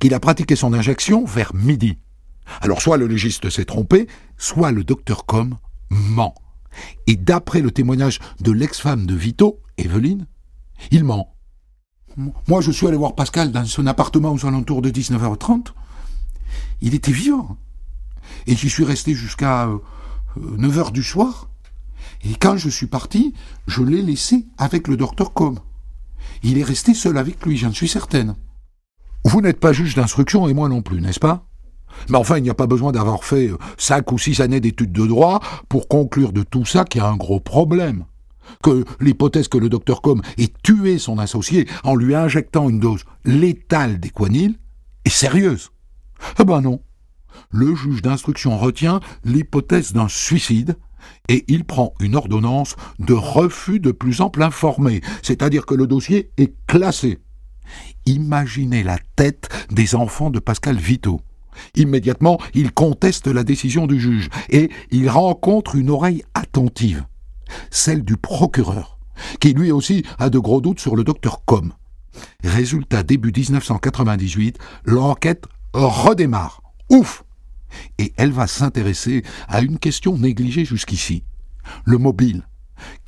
qu'il 0.00 0.14
a 0.14 0.20
pratiqué 0.20 0.56
son 0.56 0.72
injection 0.72 1.24
vers 1.24 1.54
midi. 1.54 1.98
Alors, 2.60 2.82
soit 2.82 2.96
le 2.96 3.06
légiste 3.06 3.50
s'est 3.50 3.64
trompé, 3.64 4.08
soit 4.36 4.72
le 4.72 4.84
docteur 4.84 5.26
Com 5.26 5.56
ment. 5.90 6.34
Et 7.06 7.16
d'après 7.16 7.60
le 7.60 7.70
témoignage 7.70 8.18
de 8.40 8.52
l'ex-femme 8.52 9.06
de 9.06 9.14
Vito, 9.14 9.60
Evelyne, 9.76 10.26
il 10.90 11.04
ment. 11.04 11.34
Moi, 12.48 12.60
je 12.60 12.72
suis 12.72 12.86
allé 12.86 12.96
voir 12.96 13.14
Pascal 13.14 13.52
dans 13.52 13.64
son 13.64 13.86
appartement 13.86 14.32
aux 14.32 14.46
alentours 14.46 14.82
de 14.82 14.90
19h30. 14.90 15.68
Il 16.80 16.94
était 16.94 17.12
vivant. 17.12 17.56
Et 18.46 18.56
j'y 18.56 18.68
suis 18.68 18.84
resté 18.84 19.14
jusqu'à 19.14 19.68
9 20.36 20.78
heures 20.78 20.92
du 20.92 21.02
soir, 21.02 21.48
et 22.24 22.34
quand 22.34 22.56
je 22.56 22.68
suis 22.68 22.86
parti, 22.86 23.34
je 23.66 23.82
l'ai 23.82 24.02
laissé 24.02 24.46
avec 24.58 24.88
le 24.88 24.96
docteur 24.96 25.32
Com. 25.32 25.58
Il 26.42 26.58
est 26.58 26.64
resté 26.64 26.94
seul 26.94 27.18
avec 27.18 27.44
lui, 27.44 27.56
j'en 27.56 27.72
suis 27.72 27.88
certaine. 27.88 28.36
Vous 29.24 29.40
n'êtes 29.40 29.60
pas 29.60 29.72
juge 29.72 29.94
d'instruction 29.94 30.48
et 30.48 30.54
moi 30.54 30.68
non 30.68 30.82
plus, 30.82 31.00
n'est-ce 31.00 31.20
pas? 31.20 31.44
Mais 32.08 32.18
enfin, 32.18 32.38
il 32.38 32.42
n'y 32.42 32.50
a 32.50 32.54
pas 32.54 32.66
besoin 32.66 32.92
d'avoir 32.92 33.24
fait 33.24 33.48
euh, 33.48 33.58
cinq 33.76 34.12
ou 34.12 34.18
six 34.18 34.40
années 34.40 34.60
d'études 34.60 34.92
de 34.92 35.06
droit 35.06 35.40
pour 35.68 35.88
conclure 35.88 36.32
de 36.32 36.42
tout 36.42 36.64
ça 36.64 36.84
qu'il 36.84 37.00
y 37.00 37.04
a 37.04 37.08
un 37.08 37.16
gros 37.16 37.40
problème. 37.40 38.04
Que 38.62 38.84
l'hypothèse 39.00 39.48
que 39.48 39.58
le 39.58 39.68
docteur 39.68 40.00
Com 40.00 40.22
ait 40.38 40.52
tué 40.62 40.98
son 40.98 41.18
associé 41.18 41.66
en 41.84 41.96
lui 41.96 42.14
injectant 42.14 42.68
une 42.68 42.80
dose 42.80 43.04
létale 43.24 44.00
d'équanil 44.00 44.58
est 45.04 45.10
sérieuse. 45.10 45.70
Eh 46.38 46.44
ben 46.44 46.60
non 46.60 46.80
le 47.50 47.74
juge 47.74 48.02
d'instruction 48.02 48.58
retient 48.58 49.00
l'hypothèse 49.24 49.92
d'un 49.92 50.08
suicide 50.08 50.76
et 51.28 51.44
il 51.48 51.64
prend 51.64 51.94
une 52.00 52.16
ordonnance 52.16 52.76
de 52.98 53.12
refus 53.14 53.80
de 53.80 53.92
plus 53.92 54.20
ample 54.20 54.42
informé, 54.42 55.00
c'est-à-dire 55.22 55.66
que 55.66 55.74
le 55.74 55.86
dossier 55.86 56.30
est 56.36 56.54
classé. 56.66 57.18
Imaginez 58.06 58.82
la 58.82 58.98
tête 59.16 59.48
des 59.70 59.94
enfants 59.94 60.30
de 60.30 60.38
Pascal 60.38 60.76
Vito. 60.76 61.20
Immédiatement, 61.74 62.38
il 62.54 62.72
conteste 62.72 63.26
la 63.26 63.44
décision 63.44 63.86
du 63.86 64.00
juge 64.00 64.28
et 64.48 64.70
il 64.90 65.10
rencontre 65.10 65.76
une 65.76 65.90
oreille 65.90 66.22
attentive, 66.34 67.04
celle 67.70 68.04
du 68.04 68.16
procureur, 68.16 68.98
qui 69.40 69.52
lui 69.52 69.72
aussi 69.72 70.04
a 70.18 70.30
de 70.30 70.38
gros 70.38 70.60
doutes 70.60 70.80
sur 70.80 70.96
le 70.96 71.04
docteur 71.04 71.44
Com. 71.44 71.72
Résultat 72.42 73.02
début 73.02 73.32
1998, 73.36 74.58
l'enquête 74.84 75.44
redémarre. 75.72 76.62
Ouf 76.90 77.24
et 77.98 78.12
elle 78.16 78.32
va 78.32 78.46
s'intéresser 78.46 79.22
à 79.48 79.60
une 79.60 79.78
question 79.78 80.16
négligée 80.16 80.64
jusqu'ici. 80.64 81.24
Le 81.84 81.98
mobile. 81.98 82.42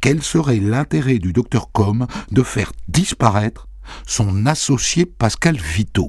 Quel 0.00 0.22
serait 0.22 0.58
l'intérêt 0.58 1.18
du 1.18 1.32
docteur 1.32 1.70
Com 1.72 2.06
de 2.30 2.42
faire 2.42 2.72
disparaître 2.88 3.68
son 4.06 4.46
associé 4.46 5.06
Pascal 5.06 5.56
Vito? 5.56 6.08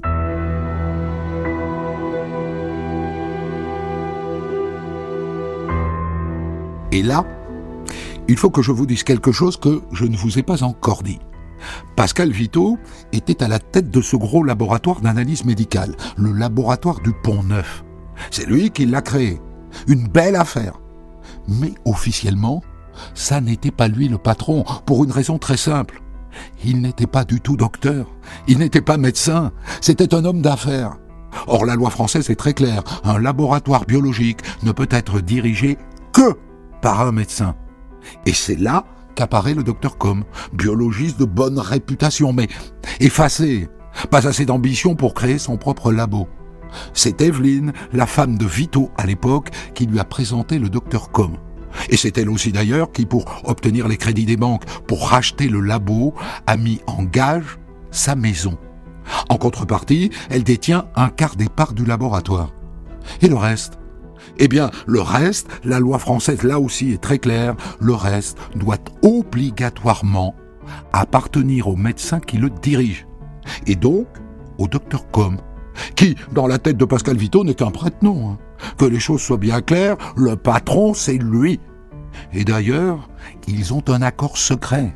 Et 6.92 7.02
là, 7.02 7.24
il 8.28 8.36
faut 8.36 8.50
que 8.50 8.62
je 8.62 8.70
vous 8.70 8.86
dise 8.86 9.02
quelque 9.02 9.32
chose 9.32 9.56
que 9.56 9.82
je 9.92 10.04
ne 10.04 10.16
vous 10.16 10.38
ai 10.38 10.42
pas 10.42 10.62
encore 10.62 11.02
dit. 11.02 11.18
Pascal 11.96 12.30
Vito 12.30 12.78
était 13.12 13.42
à 13.42 13.48
la 13.48 13.58
tête 13.58 13.90
de 13.90 14.00
ce 14.02 14.16
gros 14.16 14.44
laboratoire 14.44 15.00
d'analyse 15.00 15.44
médicale, 15.44 15.96
le 16.16 16.32
laboratoire 16.32 17.00
du 17.00 17.12
Pont 17.22 17.42
Neuf. 17.42 17.84
C'est 18.30 18.46
lui 18.46 18.70
qui 18.70 18.86
l'a 18.86 19.02
créé. 19.02 19.40
Une 19.86 20.08
belle 20.08 20.36
affaire. 20.36 20.80
Mais 21.48 21.72
officiellement, 21.84 22.62
ça 23.14 23.40
n'était 23.40 23.70
pas 23.70 23.88
lui 23.88 24.08
le 24.08 24.18
patron, 24.18 24.64
pour 24.86 25.04
une 25.04 25.10
raison 25.10 25.38
très 25.38 25.56
simple. 25.56 26.02
Il 26.64 26.80
n'était 26.80 27.06
pas 27.06 27.24
du 27.24 27.40
tout 27.40 27.56
docteur, 27.56 28.06
il 28.48 28.58
n'était 28.58 28.80
pas 28.80 28.96
médecin, 28.96 29.52
c'était 29.80 30.14
un 30.14 30.24
homme 30.24 30.40
d'affaires. 30.42 30.96
Or 31.46 31.64
la 31.64 31.74
loi 31.74 31.90
française 31.90 32.30
est 32.30 32.36
très 32.36 32.54
claire, 32.54 32.82
un 33.04 33.18
laboratoire 33.18 33.84
biologique 33.84 34.40
ne 34.62 34.72
peut 34.72 34.88
être 34.90 35.20
dirigé 35.20 35.78
que 36.12 36.34
par 36.80 37.00
un 37.00 37.12
médecin. 37.12 37.54
Et 38.26 38.32
c'est 38.32 38.56
là 38.56 38.84
qu'apparaît 39.14 39.54
le 39.54 39.62
docteur 39.62 39.98
Com, 39.98 40.24
biologiste 40.52 41.18
de 41.18 41.24
bonne 41.24 41.58
réputation, 41.58 42.32
mais 42.32 42.48
effacé, 43.00 43.68
pas 44.10 44.26
assez 44.26 44.46
d'ambition 44.46 44.94
pour 44.94 45.14
créer 45.14 45.38
son 45.38 45.56
propre 45.56 45.92
labo. 45.92 46.28
C'est 46.94 47.20
Evelyne, 47.20 47.72
la 47.92 48.06
femme 48.06 48.38
de 48.38 48.46
Vito 48.46 48.90
à 48.96 49.06
l'époque, 49.06 49.50
qui 49.74 49.86
lui 49.86 49.98
a 49.98 50.04
présenté 50.04 50.58
le 50.58 50.68
docteur 50.68 51.10
Com. 51.10 51.36
Et 51.88 51.96
c'est 51.96 52.18
elle 52.18 52.30
aussi 52.30 52.52
d'ailleurs 52.52 52.92
qui, 52.92 53.06
pour 53.06 53.42
obtenir 53.44 53.88
les 53.88 53.96
crédits 53.96 54.26
des 54.26 54.36
banques, 54.36 54.64
pour 54.86 55.08
racheter 55.08 55.48
le 55.48 55.60
labo, 55.60 56.14
a 56.46 56.56
mis 56.56 56.80
en 56.86 57.02
gage 57.02 57.58
sa 57.90 58.14
maison. 58.14 58.58
En 59.28 59.36
contrepartie, 59.36 60.10
elle 60.30 60.44
détient 60.44 60.86
un 60.94 61.08
quart 61.08 61.36
des 61.36 61.48
parts 61.48 61.72
du 61.72 61.84
laboratoire. 61.84 62.50
Et 63.20 63.28
le 63.28 63.36
reste? 63.36 63.78
Eh 64.38 64.48
bien, 64.48 64.70
le 64.86 65.00
reste, 65.00 65.48
la 65.64 65.80
loi 65.80 65.98
française 65.98 66.42
là 66.42 66.58
aussi 66.60 66.92
est 66.92 67.02
très 67.02 67.18
claire, 67.18 67.54
le 67.80 67.94
reste 67.94 68.38
doit 68.54 68.78
obligatoirement 69.02 70.34
appartenir 70.92 71.68
au 71.68 71.76
médecin 71.76 72.20
qui 72.20 72.38
le 72.38 72.48
dirige. 72.48 73.06
Et 73.66 73.74
donc, 73.74 74.06
au 74.58 74.68
docteur 74.68 75.10
Com 75.10 75.38
qui, 75.96 76.16
dans 76.32 76.46
la 76.46 76.58
tête 76.58 76.76
de 76.76 76.84
Pascal 76.84 77.16
Vito, 77.16 77.44
n'est 77.44 77.54
qu'un 77.54 77.70
prête-nom. 77.70 78.30
Hein. 78.30 78.38
Que 78.78 78.84
les 78.84 79.00
choses 79.00 79.20
soient 79.20 79.38
bien 79.38 79.60
claires, 79.60 79.96
le 80.16 80.36
patron, 80.36 80.94
c'est 80.94 81.18
lui. 81.18 81.60
Et 82.32 82.44
d'ailleurs, 82.44 83.08
ils 83.48 83.72
ont 83.72 83.82
un 83.88 84.02
accord 84.02 84.36
secret, 84.36 84.94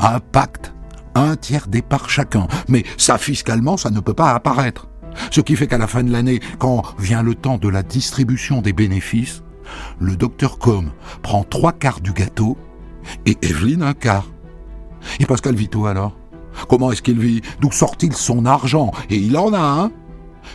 un 0.00 0.20
pacte, 0.20 0.72
un 1.14 1.36
tiers 1.36 1.68
départ 1.68 2.08
chacun. 2.10 2.46
Mais 2.68 2.84
ça, 2.96 3.18
fiscalement, 3.18 3.76
ça 3.76 3.90
ne 3.90 4.00
peut 4.00 4.14
pas 4.14 4.32
apparaître. 4.32 4.88
Ce 5.30 5.40
qui 5.40 5.56
fait 5.56 5.66
qu'à 5.66 5.78
la 5.78 5.86
fin 5.86 6.02
de 6.02 6.12
l'année, 6.12 6.40
quand 6.58 6.82
vient 6.98 7.22
le 7.22 7.34
temps 7.34 7.58
de 7.58 7.68
la 7.68 7.82
distribution 7.82 8.60
des 8.60 8.72
bénéfices, 8.72 9.42
le 9.98 10.16
docteur 10.16 10.58
Com 10.58 10.90
prend 11.22 11.42
trois 11.42 11.72
quarts 11.72 12.00
du 12.00 12.12
gâteau 12.12 12.56
et 13.24 13.36
Evelyne 13.42 13.82
un 13.82 13.94
quart. 13.94 14.26
Et 15.20 15.26
Pascal 15.26 15.54
Vito 15.54 15.86
alors? 15.86 16.16
Comment 16.68 16.90
est-ce 16.90 17.02
qu'il 17.02 17.18
vit? 17.18 17.42
D'où 17.60 17.70
sort-il 17.70 18.14
son 18.14 18.46
argent? 18.46 18.90
Et 19.10 19.16
il 19.16 19.36
en 19.36 19.52
a 19.52 19.60
un 19.60 19.90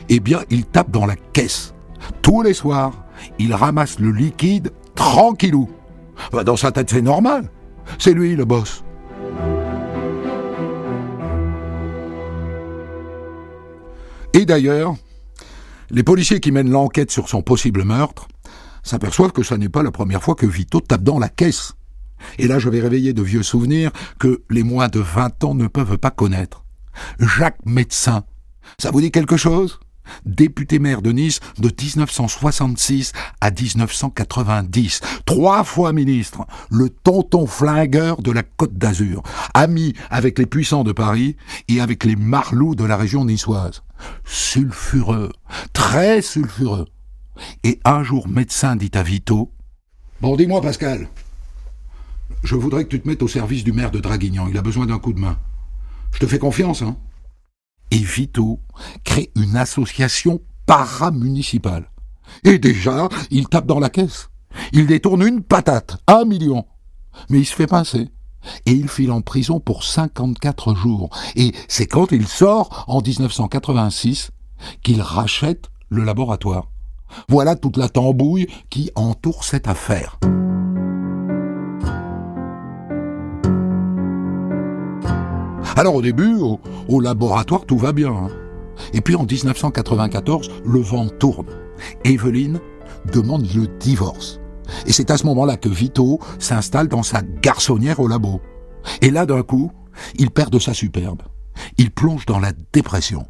Eh 0.10 0.19
bien, 0.19 0.41
il 0.50 0.65
tape 0.65 0.91
dans 0.91 1.05
la 1.05 1.15
caisse. 1.15 1.74
Tous 2.21 2.41
les 2.41 2.53
soirs, 2.53 3.05
il 3.39 3.53
ramasse 3.53 4.00
le 4.00 4.12
liquide 4.12 4.71
tranquillou. 4.95 5.69
Bah, 6.31 6.43
dans 6.43 6.57
sa 6.57 6.71
tête, 6.71 6.89
c'est 6.89 7.01
normal. 7.01 7.50
C'est 7.98 8.13
lui 8.13 8.36
le 8.36 8.45
boss. 8.45 8.83
Et 14.33 14.45
d'ailleurs, 14.45 14.95
les 15.89 16.03
policiers 16.03 16.39
qui 16.39 16.51
mènent 16.51 16.69
l'enquête 16.69 17.12
sur 17.12 17.27
son 17.27 17.41
possible 17.41 17.83
meurtre 17.83 18.27
s'aperçoivent 18.83 19.33
que 19.33 19.43
ce 19.43 19.55
n'est 19.55 19.69
pas 19.69 19.83
la 19.83 19.91
première 19.91 20.24
fois 20.24 20.36
que 20.36 20.45
Vito 20.45 20.79
tape 20.79 21.03
dans 21.03 21.19
la 21.19 21.29
caisse. 21.29 21.74
Et 22.38 22.48
là, 22.48 22.60
je 22.60 22.69
vais 22.69 22.79
réveiller 22.79 23.13
de 23.13 23.21
vieux 23.21 23.43
souvenirs 23.43 23.91
que 24.19 24.41
les 24.50 24.63
moins 24.63 24.88
de 24.88 25.00
20 25.00 25.43
ans 25.43 25.55
ne 25.55 25.67
peuvent 25.67 25.98
pas 25.98 26.12
connaître. 26.12 26.63
Jacques 27.19 27.65
Médecin. 27.65 28.24
Ça 28.77 28.91
vous 28.91 29.01
dit 29.01 29.11
quelque 29.11 29.37
chose? 29.37 29.79
Député 30.25 30.79
maire 30.79 31.01
de 31.01 31.11
Nice 31.11 31.39
de 31.57 31.69
1966 31.69 33.13
à 33.39 33.51
1990. 33.51 35.01
Trois 35.25 35.63
fois 35.63 35.93
ministre. 35.93 36.45
Le 36.69 36.89
tonton 36.89 37.47
flingueur 37.47 38.21
de 38.21 38.31
la 38.31 38.43
Côte 38.43 38.73
d'Azur. 38.73 39.23
Ami 39.53 39.93
avec 40.09 40.39
les 40.39 40.45
puissants 40.45 40.83
de 40.83 40.91
Paris 40.91 41.35
et 41.67 41.81
avec 41.81 42.03
les 42.03 42.15
marlous 42.15 42.75
de 42.75 42.83
la 42.83 42.97
région 42.97 43.25
niçoise. 43.25 43.83
Sulfureux. 44.25 45.31
Très 45.73 46.21
sulfureux. 46.21 46.87
Et 47.63 47.79
un 47.85 48.03
jour, 48.03 48.27
médecin 48.27 48.75
dit 48.75 48.91
à 48.93 49.03
Vito 49.03 49.51
Bon, 50.21 50.35
dis-moi, 50.35 50.61
Pascal, 50.61 51.07
je 52.43 52.55
voudrais 52.55 52.83
que 52.83 52.89
tu 52.89 53.01
te 53.01 53.07
mettes 53.07 53.23
au 53.23 53.27
service 53.27 53.63
du 53.63 53.71
maire 53.71 53.91
de 53.91 53.99
Draguignan. 53.99 54.47
Il 54.47 54.57
a 54.57 54.61
besoin 54.61 54.85
d'un 54.85 54.99
coup 54.99 55.13
de 55.13 55.19
main. 55.19 55.37
Je 56.13 56.19
te 56.19 56.27
fais 56.27 56.39
confiance, 56.39 56.81
hein 56.81 56.97
Et 57.91 57.98
Vito 57.98 58.60
crée 59.03 59.31
une 59.36 59.57
association 59.57 60.41
paramunicipale. 60.65 61.91
Et 62.43 62.57
déjà, 62.57 63.10
il 63.29 63.48
tape 63.48 63.67
dans 63.67 63.79
la 63.79 63.89
caisse. 63.89 64.29
Il 64.71 64.88
détourne 64.88 65.25
une 65.27 65.41
patate, 65.41 65.98
un 66.07 66.25
million. 66.25 66.65
Mais 67.29 67.39
il 67.39 67.45
se 67.45 67.53
fait 67.53 67.67
pincer. 67.67 68.10
Et 68.65 68.71
il 68.71 68.88
file 68.89 69.12
en 69.12 69.21
prison 69.21 69.60
pour 69.60 69.83
54 69.83 70.75
jours. 70.75 71.10
Et 71.36 71.51
c'est 71.67 71.88
quand 71.88 72.12
il 72.12 72.27
sort, 72.27 72.86
en 72.88 73.01
1986, 73.01 74.31
qu'il 74.83 75.01
rachète 75.01 75.69
le 75.89 76.03
laboratoire. 76.03 76.71
Voilà 77.27 77.55
toute 77.55 77.77
la 77.77 77.89
tambouille 77.89 78.48
qui 78.69 78.89
entoure 78.95 79.43
cette 79.43 79.67
affaire. 79.67 80.19
Alors 85.75 85.95
au 85.95 86.01
début, 86.01 86.35
au, 86.35 86.99
laboratoire, 86.99 87.65
tout 87.65 87.77
va 87.77 87.93
bien. 87.93 88.11
Hein. 88.11 88.29
Et 88.93 89.01
puis 89.01 89.15
en 89.15 89.25
1994, 89.25 90.49
le 90.65 90.79
vent 90.79 91.07
tourne. 91.07 91.47
Evelyne 92.03 92.59
demande 93.11 93.47
le 93.53 93.67
divorce. 93.79 94.39
Et 94.85 94.93
c'est 94.93 95.11
à 95.11 95.17
ce 95.17 95.25
moment-là 95.25 95.57
que 95.57 95.69
Vito 95.69 96.19
s'installe 96.39 96.87
dans 96.87 97.03
sa 97.03 97.21
garçonnière 97.21 97.99
au 97.99 98.07
labo. 98.07 98.41
Et 99.01 99.11
là, 99.11 99.25
d'un 99.25 99.43
coup, 99.43 99.71
il 100.15 100.31
perd 100.31 100.51
de 100.51 100.59
sa 100.59 100.73
superbe. 100.73 101.21
Il 101.77 101.91
plonge 101.91 102.25
dans 102.25 102.39
la 102.39 102.53
dépression. 102.73 103.25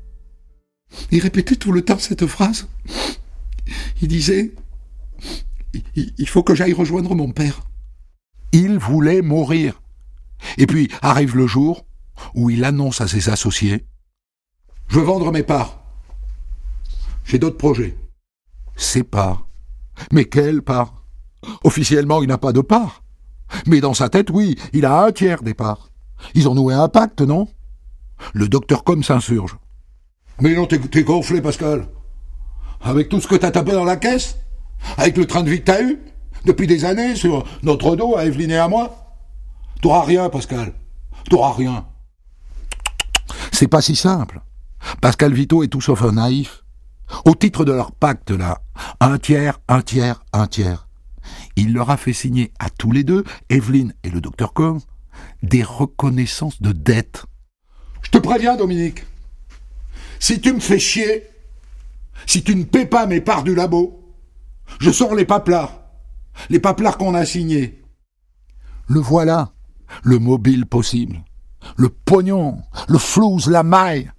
Il 1.12 1.22
répétait 1.22 1.56
tout 1.56 1.72
le 1.72 1.84
temps 1.84 2.00
cette 2.00 2.26
phrase. 2.28 2.68
Il 4.02 4.08
disait 4.08 4.54
Il 5.96 6.28
faut 6.28 6.44
que 6.44 6.56
j'aille 6.56 6.74
rejoindre 6.74 7.16
mon 7.16 7.32
père. 7.32 7.62
Il 8.52 8.78
voulait 8.78 9.22
mourir. 9.22 9.82
Et 10.58 10.68
puis 10.68 10.90
arrive 11.02 11.36
le 11.36 11.48
jour 11.48 11.86
où 12.36 12.50
il 12.50 12.64
annonce 12.64 13.02
à 13.02 13.08
ses 13.08 13.30
associés 13.30 13.86
Je 14.88 15.00
veux 15.00 15.06
vendre 15.06 15.32
mes 15.32 15.44
parts. 15.44 15.82
J'ai 17.24 17.40
d'autres 17.40 17.58
projets. 17.58 17.98
Ses 18.76 19.04
parts. 19.04 19.48
Mais 20.12 20.26
quelles 20.26 20.62
parts 20.62 21.04
Officiellement, 21.64 22.22
il 22.22 22.28
n'a 22.28 22.38
pas 22.38 22.54
de 22.54 22.62
parts. 22.62 23.04
Mais 23.68 23.82
dans 23.82 23.94
sa 23.94 24.10
tête, 24.10 24.30
oui, 24.30 24.58
il 24.74 24.86
a 24.86 25.04
un 25.04 25.12
tiers 25.12 25.44
des 25.44 25.54
parts. 25.54 25.90
Ils 26.34 26.48
ont 26.48 26.56
noué 26.56 26.74
un 26.74 26.88
pacte, 26.88 27.22
non? 27.22 27.48
Le 28.34 28.48
docteur 28.48 28.84
Com 28.84 29.04
s'insurge. 29.04 29.58
Mais 30.40 30.56
non, 30.56 30.66
t'es 30.66 31.04
gonflé, 31.04 31.42
Pascal. 31.42 31.88
Avec 32.82 33.10
tout 33.10 33.22
ce 33.22 33.28
que 33.28 33.36
t'as 33.36 33.52
tapé 33.52 33.74
dans 33.74 33.84
la 33.84 33.96
caisse 33.96 34.38
Avec 34.98 35.18
le 35.18 35.28
train 35.28 35.44
de 35.44 35.50
vie 35.50 35.60
que 35.60 35.66
t'as 35.66 35.84
eu 35.84 36.00
Depuis 36.46 36.66
des 36.68 36.86
années, 36.86 37.16
sur 37.16 37.44
notre 37.62 37.96
dos, 37.96 38.16
à 38.16 38.26
Evelyne 38.26 38.52
et 38.52 38.58
à 38.58 38.68
moi 38.68 38.98
T'auras 39.82 40.04
rien, 40.04 40.30
Pascal. 40.30 40.74
T'auras 41.30 41.54
rien. 41.54 41.86
C'est 43.62 43.68
pas 43.68 43.84
si 43.84 43.96
simple. 43.96 44.42
Pascal 45.04 45.34
Vito 45.34 45.62
est 45.62 45.68
tout 45.68 45.82
sauf 45.82 46.02
un 46.02 46.14
naïf. 46.14 46.64
Au 47.26 47.36
titre 47.36 47.64
de 47.64 47.72
leur 47.72 47.92
pacte, 47.92 48.32
là, 48.32 48.60
un 49.00 49.20
tiers, 49.20 49.60
un 49.68 49.84
tiers, 49.84 50.24
un 50.34 50.48
tiers. 50.48 50.88
Il 51.56 51.72
leur 51.72 51.92
a 51.92 51.98
fait 51.98 52.12
signer 52.12 52.52
à 52.58 52.72
tous 52.72 52.92
les 52.92 53.04
deux, 53.04 53.24
Evelyne 53.50 53.94
et 54.02 54.10
le 54.10 54.20
docteur 54.20 54.54
Com, 54.54 54.80
des 55.44 55.62
reconnaissances 55.62 56.60
de 56.60 56.72
dettes. 56.72 57.28
Je 58.02 58.10
te 58.10 58.18
préviens, 58.18 58.58
Dominique. 58.58 59.06
Si 60.20 60.42
tu 60.42 60.54
me 60.54 60.60
fais 60.60 60.80
chier, 60.80 61.28
si 62.26 62.44
tu 62.44 62.56
ne 62.56 62.64
paies 62.64 62.88
pas 62.88 63.06
mes 63.06 63.22
parts 63.22 63.44
du 63.44 63.54
labo, 63.54 64.12
je 64.80 64.90
sors 64.90 65.14
les 65.14 65.26
paplards. 65.26 65.80
Les 66.50 66.60
paplards 66.60 66.98
qu'on 66.98 67.14
a 67.14 67.26
signés. 67.26 67.80
Le 68.88 69.00
voilà, 69.00 69.52
le 70.02 70.18
mobile 70.18 70.66
possible. 70.66 71.24
Le 71.78 71.90
pognon, 71.90 72.62
le 72.88 72.98
flouze, 72.98 73.48
la 73.50 73.64
maille. 73.64 74.12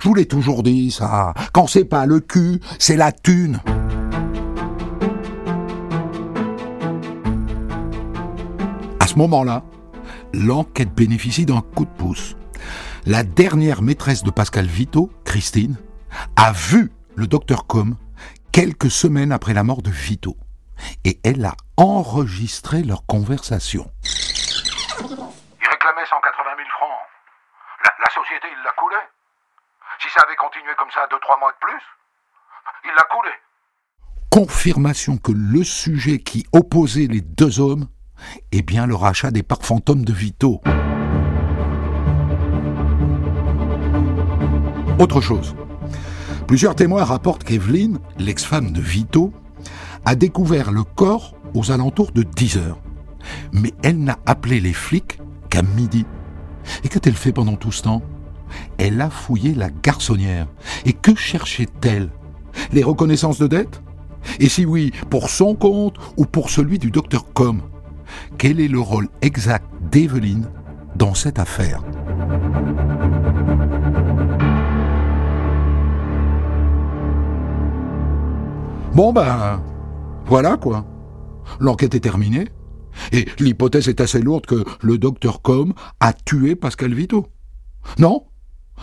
Je 0.00 0.08
vous 0.08 0.14
l'ai 0.14 0.26
toujours 0.26 0.62
dit, 0.62 0.90
ça. 0.90 1.34
Quand 1.52 1.66
c'est 1.66 1.84
pas 1.84 2.06
le 2.06 2.20
cul, 2.20 2.60
c'est 2.78 2.96
la 2.96 3.12
thune. 3.12 3.60
À 9.00 9.06
ce 9.06 9.16
moment-là, 9.16 9.64
l'enquête 10.32 10.94
bénéficie 10.94 11.46
d'un 11.46 11.60
coup 11.60 11.84
de 11.84 11.90
pouce. 11.90 12.36
La 13.04 13.24
dernière 13.24 13.82
maîtresse 13.82 14.22
de 14.22 14.30
Pascal 14.30 14.66
Vito, 14.66 15.10
Christine, 15.24 15.76
a 16.36 16.52
vu 16.52 16.92
le 17.16 17.26
docteur 17.26 17.66
Com 17.66 17.96
quelques 18.52 18.90
semaines 18.90 19.32
après 19.32 19.54
la 19.54 19.64
mort 19.64 19.82
de 19.82 19.90
Vito. 19.90 20.36
Et 21.04 21.18
elle 21.22 21.44
a 21.44 21.56
enregistré 21.76 22.82
leur 22.82 23.06
conversation. 23.06 23.90
La, 27.82 28.10
société, 28.10 28.48
il 28.50 28.62
l'a 28.62 28.72
coulé. 28.72 28.96
Si 30.00 30.08
ça 30.10 30.20
avait 30.22 30.36
continué 30.36 30.72
comme 30.78 30.90
ça 30.90 31.06
deux, 31.10 31.18
trois 31.20 31.38
mois 31.38 31.52
de 31.52 31.58
plus, 31.58 31.82
il 32.84 32.90
l'a 32.94 33.04
coulé. 33.04 33.30
Confirmation 34.30 35.16
que 35.18 35.32
le 35.32 35.64
sujet 35.64 36.18
qui 36.18 36.46
opposait 36.52 37.06
les 37.06 37.20
deux 37.20 37.60
hommes 37.60 37.88
est 38.52 38.62
bien 38.62 38.86
le 38.86 38.94
rachat 38.94 39.30
des 39.30 39.42
parcs 39.42 39.64
fantômes 39.64 40.04
de 40.04 40.12
Vito. 40.12 40.60
Autre 44.98 45.20
chose. 45.20 45.56
Plusieurs 46.46 46.76
témoins 46.76 47.04
rapportent 47.04 47.44
qu'Evelyne, 47.44 47.98
l'ex-femme 48.18 48.72
de 48.72 48.80
Vito, 48.80 49.32
a 50.04 50.14
découvert 50.14 50.70
le 50.70 50.84
corps 50.84 51.34
aux 51.54 51.70
alentours 51.70 52.12
de 52.12 52.22
10 52.22 52.58
heures. 52.58 52.78
Mais 53.52 53.72
elle 53.82 53.98
n'a 53.98 54.18
appelé 54.26 54.60
les 54.60 54.72
flics 54.72 55.18
qu'à 55.50 55.62
midi. 55.62 56.06
Et 56.84 56.88
qu'a-t-elle 56.88 57.14
fait 57.14 57.32
pendant 57.32 57.56
tout 57.56 57.72
ce 57.72 57.82
temps? 57.82 58.02
Elle 58.78 59.00
a 59.00 59.10
fouillé 59.10 59.54
la 59.54 59.70
garçonnière. 59.70 60.46
Et 60.84 60.92
que 60.92 61.14
cherchait-elle? 61.14 62.10
Les 62.72 62.82
reconnaissances 62.82 63.38
de 63.38 63.46
dette? 63.46 63.82
Et 64.38 64.48
si 64.48 64.64
oui, 64.64 64.92
pour 65.10 65.30
son 65.30 65.54
compte 65.54 65.96
ou 66.16 66.26
pour 66.26 66.50
celui 66.50 66.78
du 66.78 66.90
docteur 66.90 67.32
Com? 67.32 67.60
Quel 68.38 68.60
est 68.60 68.68
le 68.68 68.80
rôle 68.80 69.08
exact 69.22 69.66
d'Evelyne 69.90 70.48
dans 70.96 71.14
cette 71.14 71.38
affaire? 71.38 71.82
Bon 78.94 79.12
ben, 79.12 79.62
voilà 80.26 80.58
quoi. 80.58 80.84
L'enquête 81.58 81.94
est 81.94 82.00
terminée. 82.00 82.48
Et 83.12 83.26
l'hypothèse 83.38 83.88
est 83.88 84.00
assez 84.00 84.20
lourde 84.20 84.46
que 84.46 84.64
le 84.82 84.98
docteur 84.98 85.42
Com 85.42 85.74
a 86.00 86.12
tué 86.12 86.56
Pascal 86.56 86.94
Vito. 86.94 87.28
Non? 87.98 88.26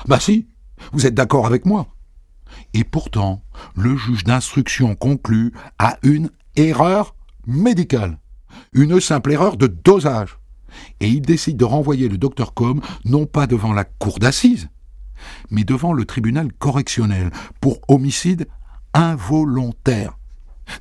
Bah 0.08 0.19
si, 0.19 0.48
vous 0.91 1.06
êtes 1.06 1.13
d'accord 1.15 1.45
avec 1.45 1.65
moi. 1.65 1.88
Et 2.74 2.84
pourtant, 2.84 3.43
le 3.76 3.95
juge 3.95 4.24
d'instruction 4.24 4.95
conclut 4.95 5.54
à 5.78 5.98
une 6.04 6.30
erreur 6.56 7.15
médicale. 7.45 8.19
Une 8.74 9.00
simple 9.00 9.32
erreur 9.32 9.58
de 9.58 9.67
dosage. 9.67 10.39
Et 11.00 11.10
il 11.10 11.22
décide 11.22 11.58
de 11.58 11.65
renvoyer 11.65 12.10
le 12.10 12.17
docteur 12.17 12.54
Com 12.54 12.82
non 13.06 13.26
pas 13.26 13.48
devant 13.48 13.74
la 13.74 13.84
cour 13.86 14.19
d'assises, 14.19 14.69
mais 15.50 15.63
devant 15.63 15.93
le 15.93 16.06
tribunal 16.06 16.54
correctionnel 16.54 17.32
pour 17.60 17.80
homicide 17.88 18.48
involontaire. 18.93 20.18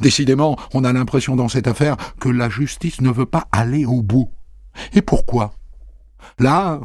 Décidément, 0.01 0.57
on 0.75 0.85
a 0.85 0.93
l'impression 0.93 1.37
dans 1.37 1.49
cette 1.49 1.67
affaire 1.67 1.97
que 2.21 2.29
la 2.29 2.49
justice 2.49 3.01
ne 3.01 3.11
veut 3.11 3.27
pas 3.27 3.49
aller 3.53 3.85
au 3.85 4.03
bout. 4.03 4.31
Et 4.95 5.03
pourquoi? 5.03 5.53
Là, 6.39 6.81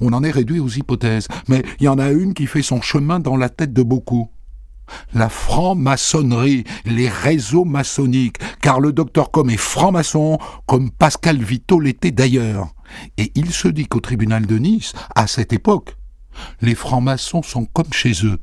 on 0.00 0.12
en 0.12 0.22
est 0.22 0.30
réduit 0.30 0.60
aux 0.60 0.68
hypothèses, 0.68 1.28
mais 1.48 1.62
il 1.80 1.84
y 1.84 1.88
en 1.88 1.98
a 1.98 2.10
une 2.10 2.34
qui 2.34 2.46
fait 2.46 2.62
son 2.62 2.80
chemin 2.80 3.20
dans 3.20 3.36
la 3.36 3.48
tête 3.48 3.72
de 3.72 3.82
beaucoup. 3.82 4.30
La 5.14 5.28
franc-maçonnerie, 5.28 6.64
les 6.84 7.08
réseaux 7.08 7.64
maçonniques, 7.64 8.38
car 8.60 8.80
le 8.80 8.92
docteur 8.92 9.30
Com 9.30 9.50
est 9.50 9.56
franc-maçon, 9.56 10.38
comme 10.66 10.90
Pascal 10.90 11.38
Vito 11.38 11.80
l'était 11.80 12.12
d'ailleurs. 12.12 12.68
Et 13.18 13.32
il 13.34 13.52
se 13.52 13.68
dit 13.68 13.86
qu'au 13.86 14.00
tribunal 14.00 14.46
de 14.46 14.58
Nice, 14.58 14.92
à 15.14 15.26
cette 15.26 15.52
époque, 15.52 15.96
les 16.60 16.74
francs-maçons 16.74 17.42
sont 17.42 17.64
comme 17.64 17.92
chez 17.92 18.12
eux. 18.24 18.38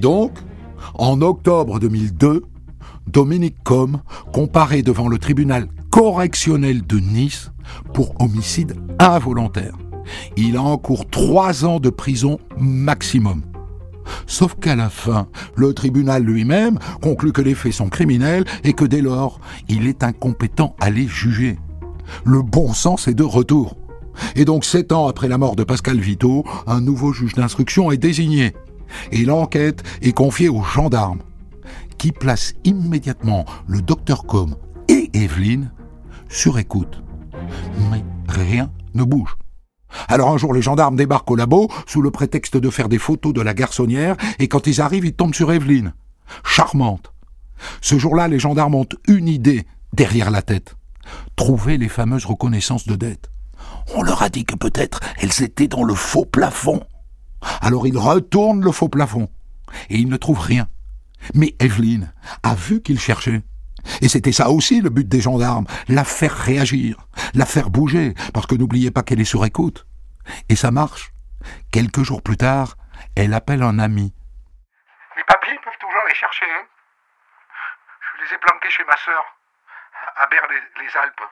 Donc, 0.00 0.32
en 0.94 1.20
octobre 1.20 1.78
2002, 1.78 2.42
Dominique 3.06 3.56
Com 3.64 4.00
comparé 4.32 4.82
devant 4.82 5.08
le 5.08 5.18
tribunal 5.18 5.68
correctionnel 5.90 6.86
de 6.86 6.98
Nice 6.98 7.52
pour 7.92 8.20
homicide 8.20 8.76
involontaire. 8.98 9.76
Il 10.36 10.56
a 10.56 10.62
en 10.62 10.80
trois 11.10 11.64
ans 11.64 11.80
de 11.80 11.90
prison 11.90 12.38
maximum. 12.58 13.42
Sauf 14.26 14.56
qu'à 14.60 14.74
la 14.74 14.88
fin, 14.88 15.28
le 15.54 15.72
tribunal 15.74 16.22
lui-même 16.22 16.78
conclut 17.00 17.32
que 17.32 17.42
les 17.42 17.54
faits 17.54 17.72
sont 17.72 17.88
criminels 17.88 18.44
et 18.64 18.72
que 18.72 18.84
dès 18.84 19.02
lors, 19.02 19.40
il 19.68 19.86
est 19.86 20.02
incompétent 20.02 20.74
à 20.80 20.90
les 20.90 21.06
juger. 21.06 21.58
Le 22.24 22.42
bon 22.42 22.72
sens 22.72 23.06
est 23.06 23.14
de 23.14 23.22
retour. 23.22 23.76
Et 24.34 24.44
donc, 24.44 24.64
sept 24.64 24.92
ans 24.92 25.06
après 25.06 25.28
la 25.28 25.38
mort 25.38 25.56
de 25.56 25.64
Pascal 25.64 25.98
Vito, 25.98 26.44
un 26.66 26.80
nouveau 26.80 27.12
juge 27.12 27.34
d'instruction 27.34 27.90
est 27.92 27.96
désigné. 27.96 28.52
Et 29.12 29.24
l'enquête 29.24 29.82
est 30.02 30.12
confiée 30.12 30.48
aux 30.48 30.62
gendarmes, 30.62 31.22
qui 31.98 32.12
placent 32.12 32.54
immédiatement 32.64 33.44
le 33.66 33.82
docteur 33.82 34.24
Com 34.24 34.56
et 34.88 35.10
Evelyne 35.14 35.70
sur 36.28 36.58
écoute. 36.58 37.02
Mais 37.90 38.04
rien 38.28 38.70
ne 38.94 39.04
bouge. 39.04 39.36
Alors 40.08 40.30
un 40.30 40.36
jour, 40.36 40.54
les 40.54 40.62
gendarmes 40.62 40.96
débarquent 40.96 41.30
au 41.30 41.36
labo 41.36 41.68
sous 41.86 42.02
le 42.02 42.10
prétexte 42.10 42.56
de 42.56 42.70
faire 42.70 42.88
des 42.88 42.98
photos 42.98 43.32
de 43.32 43.40
la 43.40 43.54
garçonnière 43.54 44.16
et 44.38 44.48
quand 44.48 44.66
ils 44.66 44.80
arrivent, 44.80 45.04
ils 45.04 45.14
tombent 45.14 45.34
sur 45.34 45.52
Evelyne. 45.52 45.94
Charmante. 46.44 47.12
Ce 47.80 47.98
jour-là, 47.98 48.28
les 48.28 48.38
gendarmes 48.38 48.74
ont 48.74 48.86
une 49.08 49.28
idée 49.28 49.66
derrière 49.92 50.30
la 50.30 50.42
tête. 50.42 50.76
Trouver 51.36 51.76
les 51.76 51.88
fameuses 51.88 52.24
reconnaissances 52.24 52.86
de 52.86 52.94
dette. 52.94 53.30
On 53.94 54.02
leur 54.02 54.22
a 54.22 54.28
dit 54.28 54.44
que 54.44 54.54
peut-être 54.54 55.00
elles 55.20 55.42
étaient 55.42 55.68
dans 55.68 55.84
le 55.84 55.94
faux 55.94 56.24
plafond. 56.24 56.82
Alors 57.60 57.86
ils 57.86 57.98
retournent 57.98 58.64
le 58.64 58.72
faux 58.72 58.88
plafond 58.88 59.28
et 59.88 59.96
ils 59.96 60.08
ne 60.08 60.16
trouvent 60.16 60.40
rien. 60.40 60.68
Mais 61.34 61.54
Evelyne 61.60 62.12
a 62.42 62.54
vu 62.54 62.82
qu'ils 62.82 63.00
cherchaient. 63.00 63.42
Et 64.00 64.08
c'était 64.08 64.32
ça 64.32 64.50
aussi 64.50 64.80
le 64.80 64.90
but 64.90 65.08
des 65.08 65.20
gendarmes, 65.20 65.66
la 65.88 66.04
faire 66.04 66.34
réagir, 66.34 66.96
la 67.34 67.46
faire 67.46 67.70
bouger, 67.70 68.14
parce 68.34 68.46
que 68.46 68.54
n'oubliez 68.54 68.90
pas 68.90 69.02
qu'elle 69.02 69.20
est 69.20 69.24
sur 69.24 69.44
écoute. 69.44 69.86
Et 70.48 70.56
ça 70.56 70.70
marche. 70.70 71.12
Quelques 71.72 72.02
jours 72.02 72.22
plus 72.22 72.36
tard, 72.36 72.76
elle 73.16 73.34
appelle 73.34 73.62
un 73.62 73.78
ami. 73.78 74.12
Les 75.16 75.24
papiers 75.24 75.58
peuvent 75.64 75.80
toujours 75.80 76.02
les 76.08 76.14
chercher. 76.14 76.44
Hein 76.44 76.66
Je 78.00 78.24
les 78.24 78.34
ai 78.34 78.38
planqués 78.38 78.70
chez 78.70 78.84
ma 78.84 78.96
sœur, 78.96 79.24
à 80.16 80.26
Berre-les-Alpes. 80.26 81.22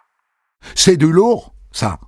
C'est 0.75 0.97
du 0.97 1.13
lourd, 1.13 1.55
ça. 1.71 1.99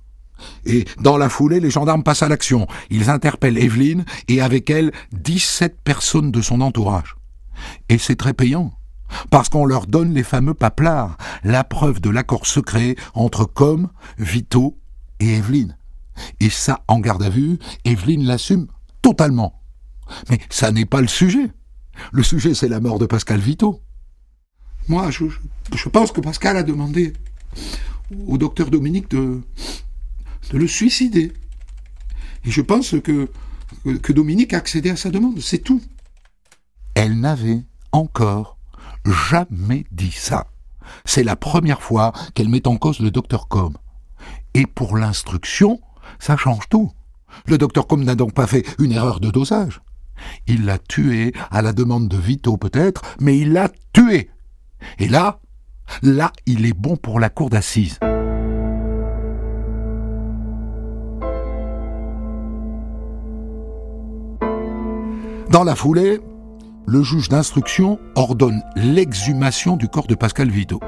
Et 0.65 0.85
dans 0.99 1.17
la 1.17 1.29
foulée, 1.29 1.59
les 1.59 1.71
gendarmes 1.71 2.03
passent 2.03 2.23
à 2.23 2.29
l'action. 2.29 2.67
Ils 2.89 3.09
interpellent 3.09 3.57
Evelyne 3.57 4.05
et 4.27 4.41
avec 4.41 4.69
elle 4.69 4.91
17 5.13 5.77
personnes 5.83 6.31
de 6.31 6.41
son 6.41 6.61
entourage. 6.61 7.15
Et 7.89 7.97
c'est 7.97 8.15
très 8.15 8.33
payant 8.33 8.73
parce 9.29 9.49
qu'on 9.49 9.65
leur 9.65 9.87
donne 9.87 10.13
les 10.13 10.23
fameux 10.23 10.53
paplards, 10.53 11.17
la 11.43 11.63
preuve 11.63 11.99
de 11.99 12.09
l'accord 12.09 12.45
secret 12.45 12.95
entre 13.13 13.45
Com, 13.45 13.89
Vito 14.17 14.77
et 15.19 15.35
Evelyne. 15.35 15.77
Et 16.39 16.49
ça, 16.49 16.83
en 16.87 16.99
garde 16.99 17.23
à 17.23 17.29
vue, 17.29 17.57
Evelyne 17.85 18.25
l'assume 18.25 18.67
totalement. 19.01 19.61
Mais 20.29 20.39
ça 20.49 20.71
n'est 20.71 20.85
pas 20.85 21.01
le 21.01 21.07
sujet. 21.07 21.51
Le 22.11 22.23
sujet, 22.23 22.53
c'est 22.53 22.69
la 22.69 22.79
mort 22.79 22.99
de 22.99 23.05
Pascal 23.05 23.39
Vito. 23.39 23.81
Moi, 24.87 25.11
je, 25.11 25.25
je, 25.73 25.89
pense 25.89 26.11
que 26.11 26.21
Pascal 26.21 26.57
a 26.57 26.63
demandé 26.63 27.13
au 28.27 28.37
docteur 28.37 28.69
Dominique 28.69 29.09
de, 29.11 29.41
de 30.51 30.57
le 30.57 30.67
suicider. 30.67 31.33
Et 32.45 32.51
je 32.51 32.61
pense 32.61 32.95
que, 33.01 33.29
que 34.01 34.13
Dominique 34.13 34.53
a 34.53 34.57
accédé 34.57 34.89
à 34.89 34.95
sa 34.95 35.09
demande, 35.09 35.39
c'est 35.39 35.59
tout. 35.59 35.81
Elle 36.93 37.19
n'avait 37.19 37.63
encore 37.91 38.57
jamais 39.05 39.85
dit 39.91 40.11
ça. 40.11 40.47
C'est 41.05 41.23
la 41.23 41.35
première 41.35 41.81
fois 41.81 42.11
qu'elle 42.33 42.49
met 42.49 42.67
en 42.67 42.77
cause 42.77 42.99
le 42.99 43.11
docteur 43.11 43.47
Com. 43.47 43.77
Et 44.53 44.65
pour 44.65 44.97
l'instruction, 44.97 45.79
ça 46.19 46.35
change 46.35 46.67
tout. 46.69 46.91
Le 47.45 47.57
docteur 47.57 47.87
Com 47.87 48.03
n'a 48.03 48.15
donc 48.15 48.33
pas 48.33 48.47
fait 48.47 48.65
une 48.79 48.91
erreur 48.91 49.19
de 49.19 49.31
dosage. 49.31 49.81
Il 50.47 50.65
l'a 50.65 50.77
tué 50.77 51.33
à 51.49 51.61
la 51.61 51.73
demande 51.73 52.09
de 52.09 52.17
Vito 52.17 52.57
peut-être, 52.57 53.01
mais 53.19 53.39
il 53.39 53.53
l'a 53.53 53.69
tué. 53.93 54.29
Et 54.99 55.07
là, 55.07 55.39
là, 56.03 56.31
il 56.45 56.65
est 56.65 56.73
bon 56.73 56.97
pour 56.97 57.19
la 57.19 57.29
cour 57.29 57.49
d'assises. 57.49 57.97
Dans 65.51 65.65
la 65.65 65.75
foulée, 65.75 66.21
le 66.85 67.03
juge 67.03 67.27
d'instruction 67.27 67.99
ordonne 68.15 68.61
l'exhumation 68.77 69.75
du 69.75 69.89
corps 69.89 70.07
de 70.07 70.15
Pascal 70.15 70.49
Vito. 70.49 70.79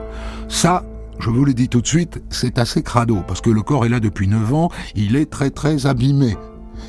Ça, 0.47 0.85
je 1.19 1.29
vous 1.29 1.43
le 1.43 1.53
dis 1.53 1.67
tout 1.67 1.81
de 1.81 1.87
suite, 1.87 2.23
c'est 2.29 2.57
assez 2.57 2.81
crado, 2.81 3.23
parce 3.27 3.41
que 3.41 3.49
le 3.49 3.61
corps 3.61 3.85
est 3.85 3.89
là 3.89 3.99
depuis 3.99 4.25
9 4.25 4.53
ans, 4.53 4.69
il 4.95 5.17
est 5.17 5.29
très 5.29 5.49
très 5.49 5.85
abîmé. 5.85 6.37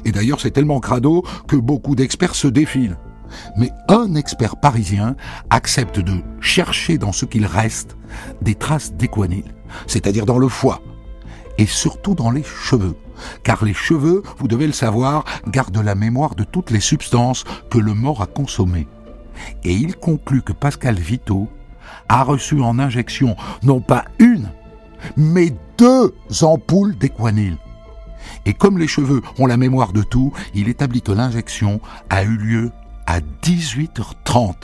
Et 0.04 0.12
d'ailleurs, 0.12 0.40
c'est 0.40 0.52
tellement 0.52 0.78
crado 0.78 1.24
que 1.48 1.56
beaucoup 1.56 1.96
d'experts 1.96 2.36
se 2.36 2.46
défilent. 2.46 2.96
Mais 3.56 3.72
un 3.88 4.14
expert 4.14 4.54
parisien 4.54 5.16
accepte 5.50 5.98
de 5.98 6.22
chercher 6.40 6.96
dans 6.96 7.10
ce 7.10 7.24
qu'il 7.24 7.44
reste 7.44 7.96
des 8.40 8.54
traces 8.54 8.92
d'équanil, 8.92 9.52
c'est-à-dire 9.88 10.26
dans 10.26 10.38
le 10.38 10.48
foie, 10.48 10.80
et 11.58 11.66
surtout 11.66 12.14
dans 12.14 12.30
les 12.30 12.44
cheveux 12.44 12.94
car 13.42 13.64
les 13.64 13.74
cheveux, 13.74 14.22
vous 14.38 14.48
devez 14.48 14.66
le 14.66 14.72
savoir, 14.72 15.24
gardent 15.48 15.82
la 15.82 15.94
mémoire 15.94 16.34
de 16.34 16.44
toutes 16.44 16.70
les 16.70 16.80
substances 16.80 17.44
que 17.70 17.78
le 17.78 17.94
mort 17.94 18.22
a 18.22 18.26
consommées. 18.26 18.88
Et 19.64 19.72
il 19.72 19.96
conclut 19.96 20.42
que 20.42 20.52
Pascal 20.52 20.98
Vito 20.98 21.48
a 22.08 22.22
reçu 22.22 22.60
en 22.60 22.78
injection 22.78 23.36
non 23.62 23.80
pas 23.80 24.04
une, 24.18 24.50
mais 25.16 25.54
deux 25.78 26.14
ampoules 26.42 26.96
d'équanil. 26.96 27.56
Et 28.46 28.54
comme 28.54 28.78
les 28.78 28.88
cheveux 28.88 29.22
ont 29.38 29.46
la 29.46 29.56
mémoire 29.56 29.92
de 29.92 30.02
tout, 30.02 30.32
il 30.54 30.68
établit 30.68 31.02
que 31.02 31.12
l'injection 31.12 31.80
a 32.10 32.24
eu 32.24 32.36
lieu 32.36 32.72
à 33.06 33.20
18h30. 33.20 34.54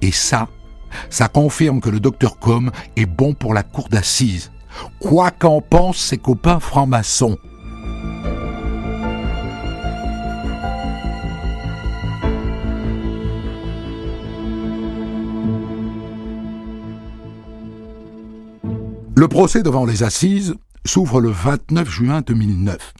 Et 0.00 0.12
ça, 0.12 0.48
ça 1.10 1.28
confirme 1.28 1.80
que 1.80 1.90
le 1.90 2.00
docteur 2.00 2.38
Com 2.38 2.70
est 2.96 3.06
bon 3.06 3.34
pour 3.34 3.54
la 3.54 3.62
cour 3.62 3.88
d'assises 3.88 4.51
quoi 4.98 5.30
qu'en 5.30 5.60
pensent 5.60 5.98
ses 5.98 6.18
copains 6.18 6.60
francs-maçons. 6.60 7.38
Le 19.22 19.28
procès 19.28 19.62
devant 19.62 19.84
les 19.84 20.02
assises 20.02 20.56
s'ouvre 20.84 21.20
le 21.20 21.30
29 21.30 21.88
juin 21.88 22.22
2009. 22.22 22.92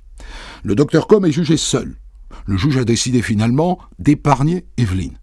Le 0.62 0.74
docteur 0.76 1.08
Com 1.08 1.24
est 1.24 1.32
jugé 1.32 1.56
seul. 1.56 1.96
Le 2.46 2.56
juge 2.56 2.78
a 2.78 2.84
décidé 2.84 3.22
finalement 3.22 3.78
d'épargner 3.98 4.64
Evelyne. 4.76 5.18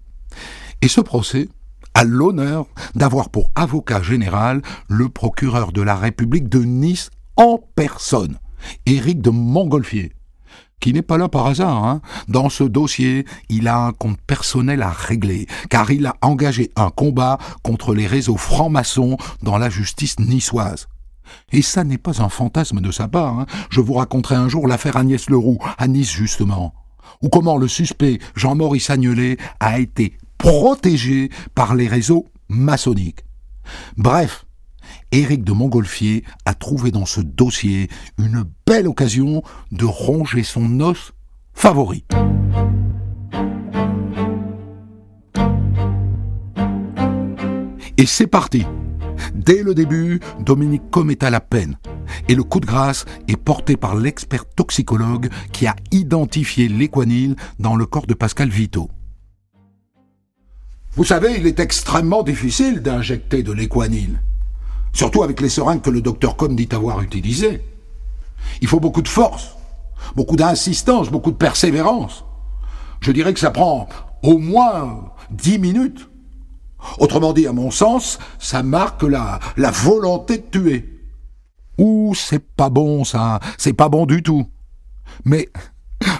Et 0.82 0.88
ce 0.88 1.00
procès 1.00 1.48
a 1.94 2.04
l'honneur 2.04 2.66
d'avoir 2.96 3.30
pour 3.30 3.52
avocat 3.56 4.02
général 4.02 4.62
le 4.88 5.10
procureur 5.10 5.72
de 5.72 5.82
la 5.82 5.96
République 5.96 6.50
de 6.50 6.60
Nice 6.60 7.10
en 7.36 7.60
personne, 7.76 8.38
Éric 8.86 9.22
de 9.22 9.30
Montgolfier, 9.30 10.14
qui 10.80 10.94
n'est 10.94 11.02
pas 11.02 11.18
là 11.18 11.30
par 11.30 11.48
hasard. 11.48 11.84
Hein. 11.86 12.02
Dans 12.28 12.50
ce 12.50 12.64
dossier, 12.64 13.26
il 13.50 13.68
a 13.68 13.78
un 13.80 13.92
compte 13.92 14.20
personnel 14.22 14.82
à 14.82 14.90
régler, 14.90 15.48
car 15.70 15.92
il 15.92 16.06
a 16.06 16.16
engagé 16.22 16.72
un 16.76 16.90
combat 16.90 17.38
contre 17.64 17.94
les 17.94 18.08
réseaux 18.08 18.38
francs-maçons 18.38 19.18
dans 19.44 19.58
la 19.58 19.70
justice 19.70 20.20
niçoise. 20.20 20.88
Et 21.52 21.62
ça 21.62 21.84
n'est 21.84 21.98
pas 21.98 22.22
un 22.22 22.30
fantasme 22.30 22.82
de 22.82 22.92
sa 22.92 23.08
part. 23.08 23.40
Hein. 23.40 23.46
Je 23.70 23.82
vous 23.82 23.94
raconterai 23.94 24.36
un 24.36 24.50
jour 24.50 24.68
l'affaire 24.68 24.98
Agnès 24.98 25.30
Leroux, 25.30 25.60
à 25.78 25.88
Nice 25.88 26.12
justement. 26.12 26.74
ou 27.22 27.30
comment 27.30 27.58
le 27.58 27.68
suspect 27.68 28.20
Jean-Maurice 28.36 28.90
Agnelet 28.90 29.38
a 29.60 29.80
été 29.80 30.18
protégé 30.40 31.30
par 31.54 31.76
les 31.76 31.88
réseaux 31.88 32.26
maçonniques. 32.48 33.24
Bref, 33.98 34.46
Éric 35.12 35.44
de 35.44 35.52
Montgolfier 35.52 36.24
a 36.46 36.56
trouvé 36.56 36.90
dans 36.90 37.06
ce 37.06 37.22
dossier 37.22 37.90
une 38.18 38.44
belle 38.66 38.88
occasion 38.88 39.44
de 39.72 39.86
ronger 39.86 40.42
son 40.44 40.80
os 40.80 41.12
favori. 41.54 42.04
Et 47.98 48.06
c'est 48.06 48.28
parti. 48.28 48.66
Dès 49.36 49.62
le 49.62 49.76
début, 49.76 50.22
Dominique 50.40 50.90
Com 50.90 51.12
est 51.12 51.24
à 51.24 51.30
la 51.30 51.42
peine. 51.42 51.78
Et 52.30 52.36
le 52.36 52.44
coup 52.44 52.62
de 52.62 52.66
grâce 52.66 53.06
est 53.28 53.36
porté 53.36 53.76
par 53.76 53.96
l'expert 53.96 54.46
toxicologue 54.46 55.30
qui 55.52 55.68
a 55.68 55.76
identifié 55.92 56.70
l'équanile 56.70 57.36
dans 57.60 57.76
le 57.76 57.86
corps 57.86 58.08
de 58.08 58.14
Pascal 58.14 58.50
Vito. 58.50 58.90
Vous 61.00 61.06
savez, 61.06 61.38
il 61.38 61.48
est 61.48 61.62
extrêmement 61.62 62.24
difficile 62.24 62.82
d'injecter 62.82 63.42
de 63.42 63.54
l'équanile. 63.54 64.20
Surtout 64.92 65.24
avec 65.24 65.40
les 65.40 65.48
seringues 65.48 65.80
que 65.82 65.90
le 65.90 66.02
docteur 66.02 66.36
Com 66.36 66.58
dit 66.58 66.68
avoir 66.74 67.02
utilisées. 67.02 67.64
Il 68.60 68.68
faut 68.68 68.82
beaucoup 68.82 69.02
de 69.02 69.08
force, 69.08 69.56
beaucoup 70.18 70.36
d'insistance, 70.36 71.10
beaucoup 71.10 71.32
de 71.32 71.38
persévérance. 71.38 72.26
Je 73.00 73.14
dirais 73.14 73.34
que 73.34 73.40
ça 73.40 73.52
prend 73.52 73.88
au 74.24 74.40
moins 74.40 75.06
dix 75.32 75.58
minutes. 75.58 76.10
Autrement 76.98 77.32
dit, 77.32 77.48
à 77.48 77.54
mon 77.54 77.72
sens, 77.72 78.20
ça 78.38 78.62
marque 78.62 79.04
la, 79.04 79.40
la 79.56 79.72
volonté 79.72 80.40
de 80.40 80.48
tuer. 80.52 81.00
Ouh, 81.78 82.14
c'est 82.14 82.46
pas 82.46 82.70
bon 82.70 83.06
ça, 83.06 83.40
c'est 83.58 83.72
pas 83.72 83.88
bon 83.88 84.06
du 84.06 84.22
tout. 84.22 84.46
Mais, 85.24 85.48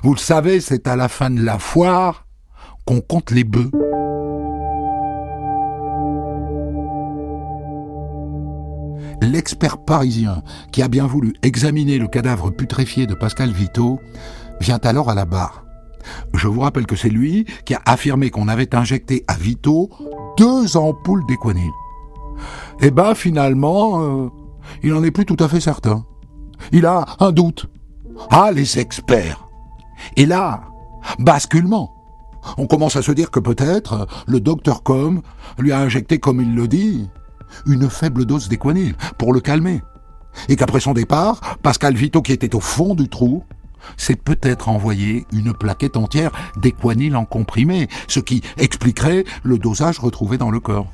vous 0.04 0.14
le 0.14 0.20
savez, 0.20 0.62
c'est 0.62 0.88
à 0.88 0.96
la 0.96 1.10
fin 1.10 1.30
de 1.30 1.44
la 1.44 1.60
foire 1.60 2.28
qu'on 2.86 3.02
compte 3.02 3.32
les 3.32 3.44
bœufs. 3.44 3.72
L'expert 9.22 9.78
parisien 9.78 10.44
qui 10.72 10.82
a 10.82 10.88
bien 10.88 11.06
voulu 11.06 11.34
examiner 11.44 11.98
le 11.98 12.08
cadavre 12.08 12.52
putréfié 12.52 13.06
de 13.06 13.14
Pascal 13.14 13.52
Vito 13.52 14.00
vient 14.62 14.80
alors 14.84 15.10
à 15.10 15.16
la 15.16 15.26
barre. 15.26 15.66
Je 16.34 16.48
vous 16.48 16.62
rappelle 16.62 16.86
que 16.86 16.96
c'est 16.96 17.10
lui 17.10 17.46
qui 17.66 17.74
a 17.74 17.82
affirmé 17.86 18.30
qu'on 18.30 18.48
avait 18.48 18.74
injecté 18.76 19.26
à 19.28 19.36
Vito 19.36 19.90
deux 20.38 20.78
ampoules 20.78 21.26
d'équanile. 21.28 21.72
Eh 22.82 22.92
ben 22.92 23.14
finalement, 23.14 24.02
euh, 24.02 24.30
il 24.84 24.94
n'en 24.94 25.04
est 25.04 25.12
plus 25.12 25.26
tout 25.26 25.38
à 25.40 25.50
fait 25.50 25.60
certain. 25.60 26.06
Il 26.72 26.86
a 26.86 27.06
un 27.20 27.32
doute. 27.32 27.68
Ah, 28.32 28.52
les 28.54 28.80
experts. 28.80 29.48
Et 30.16 30.26
là, 30.26 30.64
basculement. 31.20 31.94
On 32.58 32.68
commence 32.68 32.96
à 32.96 33.02
se 33.02 33.12
dire 33.12 33.32
que 33.32 33.40
peut-être 33.40 34.08
le 34.28 34.40
docteur 34.40 34.82
Com 34.84 35.22
lui 35.58 35.74
a 35.74 35.80
injecté, 35.80 36.20
comme 36.20 36.40
il 36.42 36.56
le 36.56 36.70
dit, 36.70 37.10
une 37.66 37.90
faible 37.90 38.26
dose 38.26 38.50
d'équanile 38.50 38.96
pour 39.18 39.34
le 39.34 39.40
calmer. 39.40 39.82
Et 40.48 40.56
qu'après 40.56 40.80
son 40.80 40.94
départ, 40.94 41.58
Pascal 41.64 41.96
Vito, 41.96 42.22
qui 42.22 42.32
était 42.32 42.56
au 42.56 42.60
fond 42.60 42.96
du 42.96 43.10
trou, 43.10 43.44
s'est 43.98 44.16
peut-être 44.16 44.70
envoyé 44.70 45.26
une 45.32 45.54
plaquette 45.54 45.98
entière 45.98 46.32
d'équanile 46.58 47.16
en 47.16 47.26
comprimé, 47.26 47.88
ce 48.08 48.20
qui 48.20 48.42
expliquerait 48.58 49.26
le 49.44 49.58
dosage 49.58 50.00
retrouvé 50.00 50.38
dans 50.38 50.52
le 50.52 50.60
corps. 50.60 50.92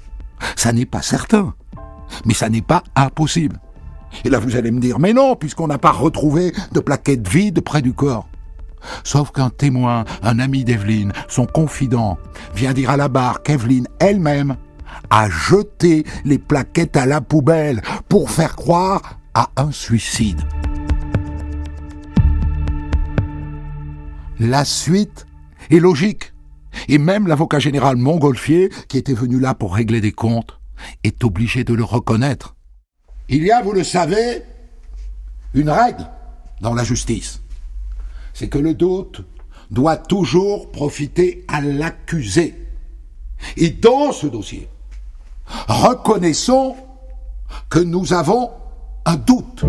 Ça 0.55 0.71
n'est 0.71 0.85
pas 0.85 1.01
certain, 1.01 1.53
mais 2.25 2.33
ça 2.33 2.49
n'est 2.49 2.61
pas 2.61 2.83
impossible. 2.95 3.59
Et 4.23 4.29
là, 4.29 4.39
vous 4.39 4.55
allez 4.55 4.71
me 4.71 4.79
dire, 4.79 4.99
mais 4.99 5.13
non, 5.13 5.35
puisqu'on 5.35 5.67
n'a 5.67 5.77
pas 5.77 5.91
retrouvé 5.91 6.53
de 6.71 6.79
plaquette 6.79 7.27
vide 7.27 7.61
près 7.61 7.81
du 7.81 7.93
corps. 7.93 8.27
Sauf 9.03 9.31
qu'un 9.31 9.49
témoin, 9.49 10.05
un 10.21 10.39
ami 10.39 10.63
d'Evelyne, 10.63 11.11
son 11.27 11.47
confident, 11.47 12.17
vient 12.53 12.73
dire 12.73 12.91
à 12.91 12.97
la 12.97 13.07
barre 13.07 13.41
qu'Evelyne 13.41 13.87
elle-même 13.99 14.57
a 15.09 15.29
jeté 15.29 16.05
les 16.23 16.37
plaquettes 16.37 16.97
à 16.97 17.05
la 17.05 17.21
poubelle 17.21 17.81
pour 18.09 18.29
faire 18.29 18.55
croire 18.55 19.19
à 19.33 19.49
un 19.57 19.71
suicide. 19.71 20.41
La 24.39 24.65
suite 24.65 25.25
est 25.69 25.79
logique. 25.79 26.33
Et 26.89 26.97
même 26.97 27.27
l'avocat 27.27 27.59
général 27.59 27.95
Montgolfier, 27.95 28.69
qui 28.89 28.97
était 28.97 29.13
venu 29.13 29.39
là 29.39 29.53
pour 29.53 29.73
régler 29.73 30.01
des 30.01 30.11
comptes, 30.11 30.59
est 31.03 31.23
obligé 31.23 31.63
de 31.63 31.73
le 31.73 31.83
reconnaître. 31.83 32.55
Il 33.29 33.43
y 33.43 33.51
a, 33.51 33.61
vous 33.61 33.71
le 33.71 33.83
savez, 33.83 34.43
une 35.53 35.69
règle 35.69 36.05
dans 36.61 36.73
la 36.73 36.83
justice. 36.83 37.41
C'est 38.33 38.49
que 38.49 38.57
le 38.57 38.73
doute 38.73 39.23
doit 39.71 39.97
toujours 39.97 40.71
profiter 40.71 41.45
à 41.47 41.61
l'accusé. 41.61 42.55
Et 43.57 43.69
dans 43.69 44.11
ce 44.11 44.27
dossier, 44.27 44.67
reconnaissons 45.67 46.75
que 47.69 47.79
nous 47.79 48.13
avons 48.13 48.51
un 49.05 49.15
doute. 49.15 49.63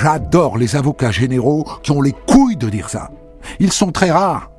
J'adore 0.00 0.58
les 0.58 0.76
avocats 0.76 1.10
généraux 1.10 1.66
qui 1.82 1.92
ont 1.92 2.02
les 2.02 2.12
couilles 2.12 2.56
de 2.56 2.68
dire 2.68 2.88
ça. 2.88 3.10
Ils 3.60 3.72
sont 3.72 3.92
très 3.92 4.10
rares. 4.10 4.50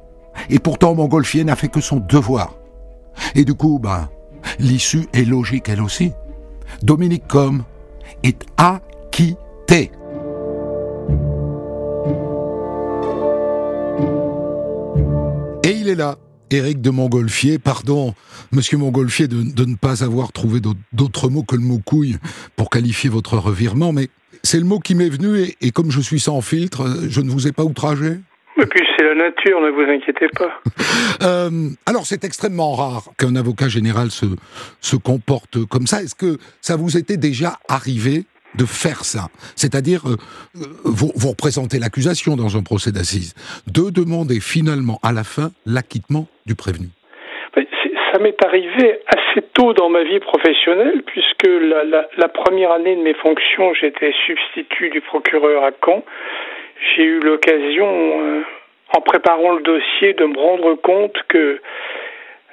Et 0.50 0.60
pourtant, 0.60 0.96
Montgolfier 0.96 1.44
n'a 1.44 1.56
fait 1.56 1.68
que 1.68 1.82
son 1.82 1.98
devoir. 1.98 2.54
Et 3.36 3.44
du 3.44 3.54
coup, 3.54 3.80
bah, 3.80 4.10
l'issue 4.60 5.08
est 5.14 5.26
logique 5.26 5.70
elle 5.70 5.82
aussi. 5.82 6.14
Dominique 6.84 7.28
Com 7.28 7.64
est 8.24 8.46
acquitté. 8.58 9.92
Il 15.88 15.92
est 15.92 15.96
là, 15.96 16.18
Éric 16.52 16.82
de 16.82 16.90
Montgolfier. 16.90 17.60
Pardon, 17.60 18.14
monsieur 18.52 18.78
Montgolfier, 18.78 19.28
de, 19.28 19.38
de 19.42 19.66
ne 19.66 19.76
pas 19.76 20.04
avoir 20.04 20.34
trouvé 20.34 20.60
d'autres 20.92 21.30
mots 21.30 21.44
que 21.44 21.56
le 21.56 21.62
mot 21.62 21.80
couille 21.80 22.18
pour 22.58 22.70
qualifier 22.70 23.10
votre 23.10 23.38
revirement, 23.38 23.94
mais 23.94 24.10
c'est 24.44 24.60
le 24.60 24.66
mot 24.66 24.80
qui 24.80 24.96
m'est 24.96 25.10
venu 25.10 25.56
et, 25.62 25.72
comme 25.72 25.92
je 25.92 26.02
suis 26.02 26.20
sans 26.20 26.42
filtre, 26.42 27.08
je 27.08 27.22
ne 27.22 27.30
vous 27.30 27.48
ai 27.48 27.54
pas 27.54 27.64
outragé 27.64 28.18
et 28.60 28.66
puis 28.66 28.82
c'est 28.98 29.06
la 29.06 29.14
nature, 29.14 29.62
ne 29.62 29.70
vous 29.70 29.82
inquiétez 29.82 30.28
pas. 30.30 30.62
euh, 31.22 31.70
alors 31.86 32.08
c'est 32.08 32.24
extrêmement 32.24 32.74
rare 32.74 33.04
qu'un 33.16 33.36
avocat 33.36 33.70
général 33.70 34.10
se, 34.10 34.26
se 34.82 34.96
comporte 34.96 35.64
comme 35.66 35.86
ça. 35.86 36.02
Est-ce 36.02 36.16
que 36.16 36.40
ça 36.60 36.76
vous 36.76 36.98
était 36.98 37.18
déjà 37.18 37.60
arrivé 37.70 38.26
de 38.58 38.66
faire 38.66 39.06
ça 39.06 39.28
C'est-à-dire, 39.56 40.08
euh, 40.08 40.18
vous, 40.84 41.12
vous, 41.16 41.30
représentez 41.30 41.80
l'accusation 41.80 42.36
dans 42.36 42.58
un 42.58 42.64
procès 42.64 42.92
d'assises, 42.92 43.34
de 43.68 43.90
demander 43.90 44.40
finalement 44.40 45.00
à 45.04 45.12
la 45.12 45.24
fin 45.24 45.52
l'acquittement 45.66 46.28
du 46.46 46.56
prévenu 46.56 46.90
ça 48.12 48.20
m'est 48.20 48.44
arrivé 48.44 49.00
assez 49.06 49.46
tôt 49.54 49.74
dans 49.74 49.90
ma 49.90 50.04
vie 50.04 50.20
professionnelle, 50.20 51.04
puisque 51.06 51.48
la, 51.48 52.28
première 52.30 52.72
année 52.72 52.96
de 52.96 53.02
mes 53.02 53.14
fonctions, 53.14 53.74
j'étais 53.74 54.14
substitut 54.26 54.90
du 54.90 55.02
procureur 55.02 55.64
à 55.64 55.72
Caen. 55.84 56.04
J'ai 56.96 57.04
eu 57.04 57.20
l'occasion, 57.20 57.88
euh, 57.88 58.42
en 58.96 59.02
préparant 59.02 59.54
le 59.54 59.62
dossier, 59.62 60.14
de 60.14 60.26
me 60.26 60.38
rendre 60.38 60.76
compte 60.76 61.18
que 61.28 61.60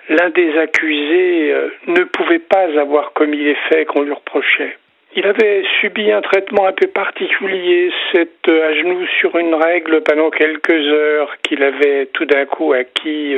l'un 0.09 0.31
des 0.31 0.59
accusés 0.59 1.53
euh, 1.53 1.69
ne 1.87 2.05
pouvait 2.05 2.41
pas 2.41 2.67
avoir 2.79 3.13
commis 3.13 3.39
les 3.39 3.57
faits 3.69 3.89
qu'on 3.89 4.03
lui 4.03 4.13
reprochait. 4.13 4.77
Il 5.17 5.27
avait 5.27 5.65
subi 5.81 6.11
un 6.11 6.23
traitement 6.23 6.67
un 6.67 6.73
peu 6.73 6.89
particulier, 6.89 7.93
c'est 8.13 8.49
euh, 8.49 8.69
à 8.69 8.75
genoux 8.75 9.07
sur 9.21 9.37
une 9.37 9.55
règle 9.55 10.03
pendant 10.03 10.31
quelques 10.31 10.71
heures 10.71 11.37
qu'il 11.43 11.63
avait 11.63 12.07
tout 12.07 12.25
d'un 12.25 12.47
coup 12.47 12.73
acquis 12.73 13.37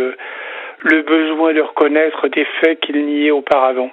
le 0.80 1.02
besoin 1.02 1.52
de 1.52 1.60
reconnaître 1.60 2.28
des 2.28 2.46
faits 2.60 2.80
qu'il 2.80 3.04
niait 3.04 3.30
auparavant. 3.30 3.90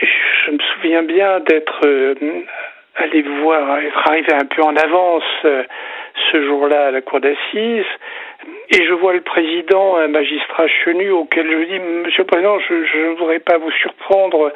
Je 0.00 0.50
me 0.50 0.58
souviens 0.74 1.02
bien 1.02 1.40
d'être 1.40 1.80
euh, 1.86 2.14
allé 2.96 3.22
voir, 3.22 3.78
être 3.78 4.08
arrivé 4.08 4.32
un 4.32 4.44
peu 4.44 4.62
en 4.62 4.76
avance 4.76 5.24
euh, 5.44 5.62
ce 6.30 6.42
jour-là 6.44 6.86
à 6.86 6.90
la 6.90 7.00
cour 7.02 7.20
d'assises, 7.20 7.84
et 8.70 8.84
je 8.84 8.92
vois 8.92 9.12
le 9.12 9.20
président, 9.20 9.96
un 9.96 10.08
magistrat 10.08 10.66
chenu, 10.68 11.10
auquel 11.10 11.50
je 11.50 11.64
dis 11.72 11.78
Monsieur 11.78 12.22
le 12.22 12.26
Président, 12.26 12.58
je 12.58 12.74
ne 12.74 13.16
voudrais 13.16 13.38
pas 13.38 13.58
vous 13.58 13.70
surprendre, 13.72 14.52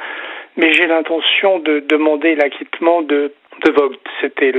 mais 0.56 0.72
j'ai 0.72 0.86
l'intention 0.86 1.58
de 1.58 1.80
demander 1.80 2.34
l'acquittement 2.34 3.02
de, 3.02 3.32
de 3.64 3.72
Vogt, 3.72 3.96
c'était 4.20 4.52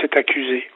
cet 0.00 0.16
accusé. 0.16 0.68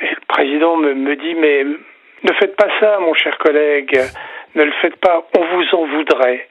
Et 0.00 0.08
le 0.10 0.20
président 0.28 0.76
me, 0.76 0.94
me 0.94 1.16
dit 1.16 1.34
Mais 1.34 1.64
ne 1.64 2.32
faites 2.34 2.56
pas 2.56 2.68
ça, 2.80 2.98
mon 3.00 3.14
cher 3.14 3.36
collègue 3.38 3.98
ne 4.54 4.64
le 4.64 4.72
faites 4.80 4.96
pas, 4.96 5.26
on 5.36 5.44
vous 5.44 5.74
en 5.74 5.84
voudrait. 5.86 6.48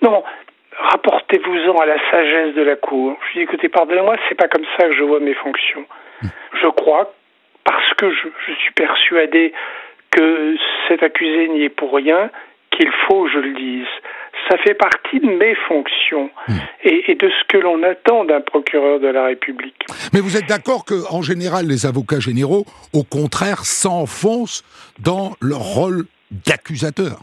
Non, 0.00 0.22
rapportez-vous-en 0.78 1.76
à 1.76 1.86
la 1.86 1.98
sagesse 2.10 2.54
de 2.54 2.62
la 2.62 2.76
Cour. 2.76 3.16
Je 3.28 3.38
dis, 3.38 3.40
écoutez, 3.40 3.68
pardonnez-moi, 3.68 4.16
c'est 4.28 4.34
pas 4.34 4.48
comme 4.48 4.64
ça 4.76 4.88
que 4.88 4.94
je 4.94 5.02
vois 5.02 5.20
mes 5.20 5.34
fonctions. 5.34 5.84
Je 6.22 6.68
crois, 6.68 7.12
parce 7.64 7.94
que 7.94 8.10
je, 8.10 8.28
je 8.46 8.52
suis 8.54 8.72
persuadé 8.72 9.52
que 10.10 10.56
cet 10.88 11.02
accusé 11.02 11.48
n'y 11.48 11.64
est 11.64 11.68
pour 11.68 11.94
rien, 11.94 12.30
qu'il 12.70 12.90
faut, 13.06 13.28
je 13.28 13.38
le 13.38 13.52
dise. 13.52 13.86
Ça 14.52 14.58
fait 14.58 14.74
partie 14.74 15.18
de 15.18 15.26
mes 15.26 15.54
fonctions 15.66 16.30
hmm. 16.48 16.52
et, 16.84 17.14
de 17.14 17.30
ce 17.30 17.44
que 17.48 17.56
l'on 17.56 17.82
attend 17.82 18.24
d'un 18.24 18.42
procureur 18.42 19.00
de 19.00 19.08
la 19.08 19.24
République. 19.24 19.86
Mais 20.12 20.20
vous 20.20 20.36
êtes 20.36 20.46
d'accord 20.46 20.84
que, 20.84 21.10
en 21.10 21.22
général, 21.22 21.66
les 21.66 21.86
avocats 21.86 22.20
généraux, 22.20 22.64
au 22.92 23.02
contraire, 23.02 23.64
s'enfoncent 23.64 24.62
dans 25.02 25.32
leur 25.40 25.60
rôle 25.60 26.04
d'accusateur? 26.46 27.20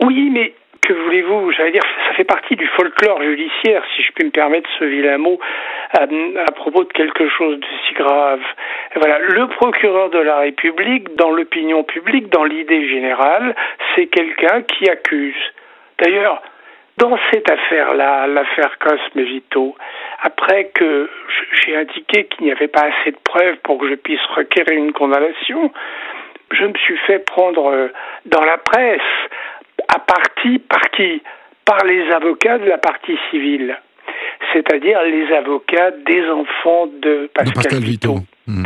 Oui, 0.00 0.30
mais 0.32 0.54
que 0.80 0.92
voulez-vous? 0.92 1.52
J'allais 1.52 1.70
dire, 1.70 1.82
ça 2.08 2.14
fait 2.16 2.24
partie 2.24 2.56
du 2.56 2.66
folklore 2.76 3.22
judiciaire, 3.22 3.84
si 3.94 4.02
je 4.02 4.10
puis 4.12 4.24
me 4.24 4.30
permettre 4.30 4.68
ce 4.80 4.84
vilain 4.84 5.18
mot, 5.18 5.38
à, 5.92 6.02
à 6.02 6.52
propos 6.52 6.82
de 6.82 6.92
quelque 6.92 7.28
chose 7.28 7.60
de 7.60 7.66
si 7.86 7.94
grave. 7.94 8.40
Voilà, 8.96 9.20
le 9.20 9.46
procureur 9.46 10.10
de 10.10 10.18
la 10.18 10.38
République, 10.38 11.14
dans 11.14 11.30
l'opinion 11.30 11.84
publique, 11.84 12.28
dans 12.30 12.44
l'idée 12.44 12.88
générale, 12.88 13.54
c'est 13.94 14.06
quelqu'un 14.06 14.62
qui 14.62 14.88
accuse. 14.88 15.36
D'ailleurs, 16.00 16.42
dans 16.98 17.18
cette 17.30 17.50
affaire-là, 17.50 18.26
l'affaire 18.26 18.78
Cosme 18.78 19.22
Vito, 19.22 19.74
après 20.22 20.70
que 20.74 21.08
j'ai 21.52 21.76
indiqué 21.76 22.26
qu'il 22.26 22.46
n'y 22.46 22.52
avait 22.52 22.68
pas 22.68 22.82
assez 22.82 23.12
de 23.12 23.18
preuves 23.24 23.56
pour 23.62 23.78
que 23.78 23.88
je 23.88 23.94
puisse 23.94 24.24
requérir 24.36 24.78
une 24.78 24.92
condamnation, 24.92 25.72
je 26.50 26.64
me 26.64 26.74
suis 26.74 26.98
fait 27.06 27.20
prendre 27.20 27.66
euh, 27.72 27.88
dans 28.26 28.44
la 28.44 28.58
presse 28.58 29.00
à 29.88 29.98
partie 29.98 30.58
par 30.58 30.90
qui? 30.90 31.22
Par 31.64 31.84
les 31.84 32.10
avocats 32.10 32.58
de 32.58 32.68
la 32.68 32.78
partie 32.78 33.16
civile, 33.30 33.78
c'est-à-dire 34.52 35.00
les 35.04 35.32
avocats 35.32 35.92
des 35.92 36.28
enfants 36.28 36.88
de 37.00 37.30
Pascal, 37.32 37.78
Vito. 37.80 38.16
Hmm. 38.48 38.64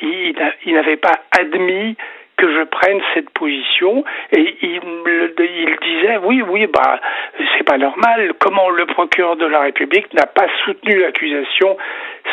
il, 0.00 0.34
il 0.64 0.74
n'avait 0.74 0.96
pas 0.96 1.20
admis 1.38 1.94
que 2.38 2.50
je 2.50 2.62
prenne 2.64 3.00
cette 3.12 3.30
position. 3.30 4.04
Et 4.32 4.56
il, 4.62 4.80
disait 5.82 6.18
oui 6.22 6.42
oui 6.42 6.66
bah 6.66 7.00
c'est 7.56 7.64
pas 7.64 7.76
normal. 7.76 8.32
Comment 8.38 8.70
le 8.70 8.86
procureur 8.86 9.36
de 9.36 9.46
la 9.46 9.60
République 9.60 10.12
n'a 10.14 10.26
pas 10.26 10.46
soutenu 10.64 10.98
l'accusation? 10.98 11.76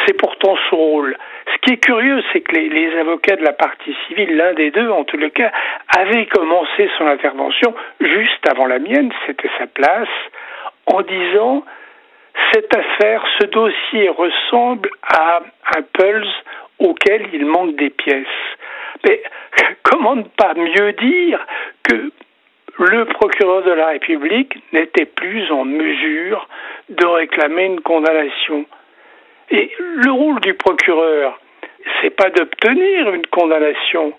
C'est 0.05 0.17
pourtant 0.17 0.55
son 0.69 0.77
rôle. 0.77 1.17
Ce 1.53 1.57
qui 1.61 1.73
est 1.73 1.83
curieux 1.83 2.23
c'est 2.31 2.41
que 2.41 2.55
les, 2.55 2.97
avocats 2.97 3.35
de 3.35 3.43
la 3.43 3.53
partie 3.53 3.95
civile 4.07 4.37
l'un 4.37 4.53
des 4.53 4.71
deux 4.71 4.89
en 4.89 5.03
tous 5.03 5.17
les 5.17 5.31
cas 5.31 5.51
avait 5.97 6.27
commencé 6.27 6.89
son 6.97 7.07
intervention 7.07 7.73
juste 7.99 8.47
avant 8.49 8.67
la 8.67 8.79
mienne. 8.79 9.11
C'était 9.25 9.49
sa 9.57 9.67
place 9.67 10.07
en 10.85 11.01
disant 11.01 11.65
cette 12.53 12.75
affaire, 12.75 13.23
ce 13.39 13.45
dossier 13.47 14.09
ressemble 14.09 14.89
à 15.03 15.41
un 15.75 15.81
pulse 15.81 16.43
auquel 16.79 17.27
il 17.33 17.45
manque 17.45 17.75
des 17.75 17.89
pièces. 17.89 18.25
Mais 19.05 19.21
comment 19.83 20.15
ne 20.15 20.23
pas 20.23 20.53
mieux 20.55 20.93
dire 20.93 21.45
que 21.83 22.11
le 22.77 23.05
procureur 23.05 23.63
de 23.63 23.71
la 23.71 23.87
République 23.87 24.55
n'était 24.73 25.05
plus 25.05 25.49
en 25.51 25.65
mesure 25.65 26.47
de 26.89 27.05
réclamer 27.05 27.65
une 27.65 27.81
condamnation? 27.81 28.65
Et 29.51 29.71
le 29.77 30.11
rôle 30.11 30.39
du 30.41 30.53
procureur, 30.55 31.39
c'est 32.01 32.09
pas 32.09 32.29
d'obtenir 32.29 33.13
une 33.13 33.27
condamnation, 33.27 34.13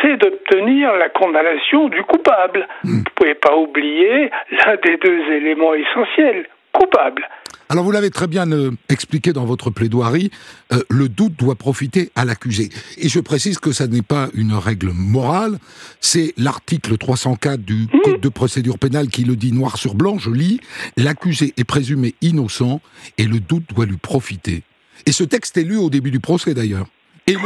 c'est 0.00 0.16
d'obtenir 0.16 0.94
la 0.94 1.10
condamnation 1.10 1.88
du 1.88 2.02
coupable. 2.02 2.66
Hmm. 2.82 2.90
Vous 2.90 2.98
ne 2.98 3.14
pouvez 3.14 3.34
pas 3.34 3.56
oublier 3.56 4.30
l'un 4.50 4.76
des 4.76 4.96
deux 4.96 5.32
éléments 5.32 5.74
essentiels, 5.74 6.46
coupable. 6.72 7.28
Alors 7.68 7.84
vous 7.84 7.90
l'avez 7.90 8.10
très 8.10 8.26
bien 8.26 8.50
euh, 8.52 8.70
expliqué 8.88 9.32
dans 9.32 9.44
votre 9.44 9.70
plaidoirie, 9.70 10.30
euh, 10.72 10.80
le 10.90 11.08
doute 11.08 11.34
doit 11.38 11.54
profiter 11.54 12.10
à 12.14 12.24
l'accusé. 12.24 12.68
Et 12.98 13.08
je 13.08 13.20
précise 13.20 13.58
que 13.58 13.72
ça 13.72 13.86
n'est 13.86 14.02
pas 14.02 14.28
une 14.34 14.52
règle 14.52 14.90
morale, 14.92 15.58
c'est 16.00 16.34
l'article 16.36 16.98
304 16.98 17.60
du 17.60 17.84
mmh. 17.84 18.00
Code 18.04 18.20
de 18.20 18.28
procédure 18.28 18.78
pénale 18.78 19.08
qui 19.08 19.24
le 19.24 19.36
dit 19.36 19.52
noir 19.52 19.78
sur 19.78 19.94
blanc, 19.94 20.18
je 20.18 20.30
lis, 20.30 20.60
l'accusé 20.96 21.54
est 21.56 21.64
présumé 21.64 22.14
innocent 22.20 22.80
et 23.18 23.24
le 23.24 23.40
doute 23.40 23.64
doit 23.74 23.86
lui 23.86 23.96
profiter. 23.96 24.62
Et 25.06 25.12
ce 25.12 25.24
texte 25.24 25.56
est 25.56 25.64
lu 25.64 25.76
au 25.76 25.90
début 25.90 26.10
du 26.10 26.20
procès 26.20 26.54
d'ailleurs. 26.54 26.86
Et 27.26 27.36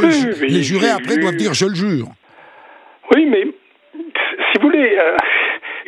les 0.47 0.63
jurés 0.63 0.89
après 0.89 1.17
doivent 1.17 1.37
dire 1.37 1.53
je 1.53 1.65
le 1.65 1.75
jure. 1.75 2.09
Oui, 3.15 3.25
mais 3.25 3.43
si 3.93 4.59
vous 4.59 4.67
voulez, 4.67 4.97
euh, 4.99 5.17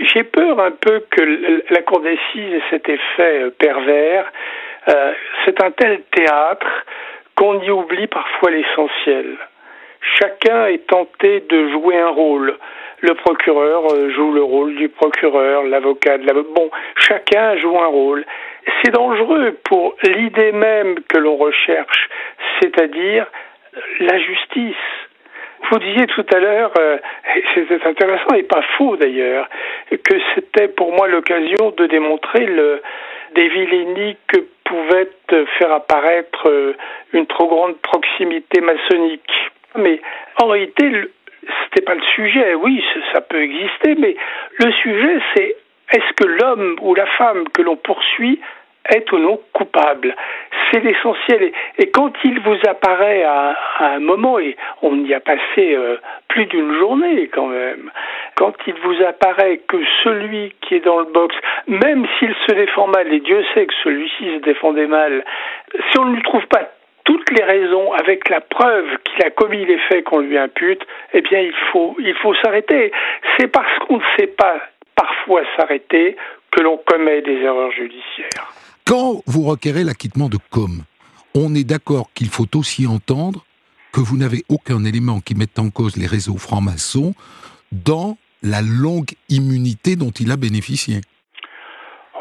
j'ai 0.01 0.23
peur 0.23 0.59
un 0.59 0.71
peu 0.71 1.03
que 1.09 1.63
la 1.69 1.81
Cour 1.81 2.01
d'assises 2.01 2.53
ait 2.53 2.63
cet 2.69 2.89
effet 2.89 3.43
euh, 3.43 3.49
pervers. 3.51 4.31
Euh, 4.89 5.13
c'est 5.45 5.61
un 5.61 5.71
tel 5.71 6.01
théâtre 6.11 6.67
qu'on 7.35 7.61
y 7.61 7.69
oublie 7.69 8.07
parfois 8.07 8.51
l'essentiel. 8.51 9.37
Chacun 10.19 10.67
est 10.67 10.87
tenté 10.87 11.41
de 11.41 11.69
jouer 11.69 11.99
un 11.99 12.09
rôle. 12.09 12.57
Le 13.01 13.13
procureur 13.15 13.93
euh, 13.93 14.09
joue 14.11 14.31
le 14.31 14.43
rôle 14.43 14.75
du 14.75 14.89
procureur, 14.89 15.63
l'avocat 15.63 16.17
de 16.17 16.25
l'avocat. 16.25 16.49
Bon, 16.55 16.71
chacun 16.97 17.57
joue 17.57 17.77
un 17.79 17.87
rôle. 17.87 18.25
C'est 18.83 18.91
dangereux 18.91 19.57
pour 19.63 19.95
l'idée 20.03 20.51
même 20.51 20.95
que 21.09 21.17
l'on 21.17 21.35
recherche, 21.35 22.09
c'est-à-dire 22.59 23.25
la 23.99 24.19
justice. 24.19 24.75
Vous 25.71 25.79
disiez 25.79 26.05
tout 26.07 26.25
à 26.34 26.39
l'heure, 26.39 26.73
euh, 26.77 26.97
c'était 27.55 27.88
intéressant 27.88 28.36
et 28.36 28.43
pas 28.43 28.62
faux 28.77 28.97
d'ailleurs, 28.97 29.47
que 29.89 30.15
c'était 30.36 30.67
pour 30.67 30.91
moi 30.91 31.07
l'occasion 31.07 31.71
de 31.77 31.86
démontrer 31.86 32.45
le, 32.45 32.81
des 33.36 33.47
vilainies 33.47 34.17
que 34.27 34.41
pouvait 34.65 35.07
faire 35.57 35.71
apparaître 35.71 36.49
euh, 36.49 36.75
une 37.13 37.25
trop 37.25 37.47
grande 37.47 37.77
proximité 37.77 38.60
maçonnique. 38.60 39.31
Mais 39.77 40.01
en 40.41 40.47
réalité, 40.47 40.91
c'était 41.63 41.86
pas 41.86 41.95
le 41.95 42.03
sujet. 42.15 42.53
Oui, 42.53 42.84
ça 43.13 43.21
peut 43.21 43.41
exister, 43.41 43.95
mais 43.97 44.17
le 44.60 44.71
sujet, 44.73 45.19
c'est 45.34 45.55
est-ce 45.93 46.13
que 46.17 46.27
l'homme 46.27 46.75
ou 46.81 46.95
la 46.95 47.05
femme 47.05 47.45
que 47.53 47.62
l'on 47.62 47.77
poursuit 47.77 48.41
est 48.89 49.11
ou 49.11 49.17
non 49.17 49.39
coupable. 49.53 50.15
C'est 50.71 50.79
l'essentiel. 50.79 51.51
Et 51.77 51.91
quand 51.91 52.11
il 52.23 52.39
vous 52.39 52.57
apparaît 52.67 53.23
à, 53.23 53.55
un 53.79 53.99
moment, 53.99 54.39
et 54.39 54.55
on 54.81 55.03
y 55.03 55.13
a 55.13 55.19
passé 55.19 55.75
euh, 55.75 55.97
plus 56.27 56.45
d'une 56.45 56.73
journée 56.79 57.27
quand 57.27 57.47
même, 57.47 57.91
quand 58.35 58.53
il 58.67 58.73
vous 58.75 59.03
apparaît 59.03 59.57
que 59.67 59.77
celui 60.03 60.53
qui 60.61 60.75
est 60.75 60.85
dans 60.85 60.99
le 60.99 61.05
box, 61.05 61.35
même 61.67 62.05
s'il 62.17 62.33
se 62.47 62.53
défend 62.53 62.87
mal, 62.87 63.11
et 63.13 63.19
Dieu 63.19 63.43
sait 63.53 63.65
que 63.65 63.73
celui-ci 63.83 64.35
se 64.35 64.41
défendait 64.43 64.87
mal, 64.87 65.23
si 65.91 65.99
on 65.99 66.05
ne 66.05 66.15
lui 66.15 66.23
trouve 66.23 66.45
pas 66.47 66.69
toutes 67.03 67.29
les 67.31 67.43
raisons 67.43 67.91
avec 67.93 68.29
la 68.29 68.41
preuve 68.41 68.85
qu'il 69.03 69.25
a 69.25 69.31
commis 69.31 69.65
les 69.65 69.77
faits 69.89 70.03
qu'on 70.03 70.19
lui 70.19 70.37
impute, 70.37 70.85
eh 71.13 71.21
bien 71.21 71.39
il 71.39 71.53
faut 71.71 71.95
il 71.99 72.13
faut 72.15 72.33
s'arrêter. 72.35 72.91
C'est 73.37 73.47
parce 73.47 73.79
qu'on 73.79 73.97
ne 73.97 74.03
sait 74.17 74.27
pas 74.27 74.59
parfois 74.95 75.41
s'arrêter 75.57 76.15
que 76.51 76.61
l'on 76.61 76.77
commet 76.77 77.21
des 77.21 77.37
erreurs 77.41 77.71
judiciaires. 77.71 78.47
Quand 78.85 79.21
vous 79.25 79.43
requérez 79.43 79.83
l'acquittement 79.83 80.29
de 80.29 80.37
com, 80.49 80.83
on 81.35 81.55
est 81.55 81.63
d'accord 81.63 82.11
qu'il 82.13 82.27
faut 82.27 82.57
aussi 82.57 82.87
entendre 82.87 83.45
que 83.93 83.99
vous 83.99 84.17
n'avez 84.17 84.43
aucun 84.49 84.83
élément 84.85 85.19
qui 85.19 85.35
mette 85.35 85.59
en 85.59 85.69
cause 85.69 85.97
les 85.97 86.07
réseaux 86.07 86.37
francs-maçons 86.37 87.13
dans 87.71 88.17
la 88.43 88.61
longue 88.61 89.11
immunité 89.29 89.95
dont 89.95 90.11
il 90.11 90.31
a 90.31 90.37
bénéficié. 90.37 91.01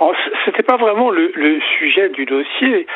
Oh, 0.00 0.12
c'était 0.44 0.62
pas 0.62 0.76
vraiment 0.76 1.10
le, 1.10 1.60
sujet 1.78 2.08
du 2.10 2.24
dossier. 2.24 2.86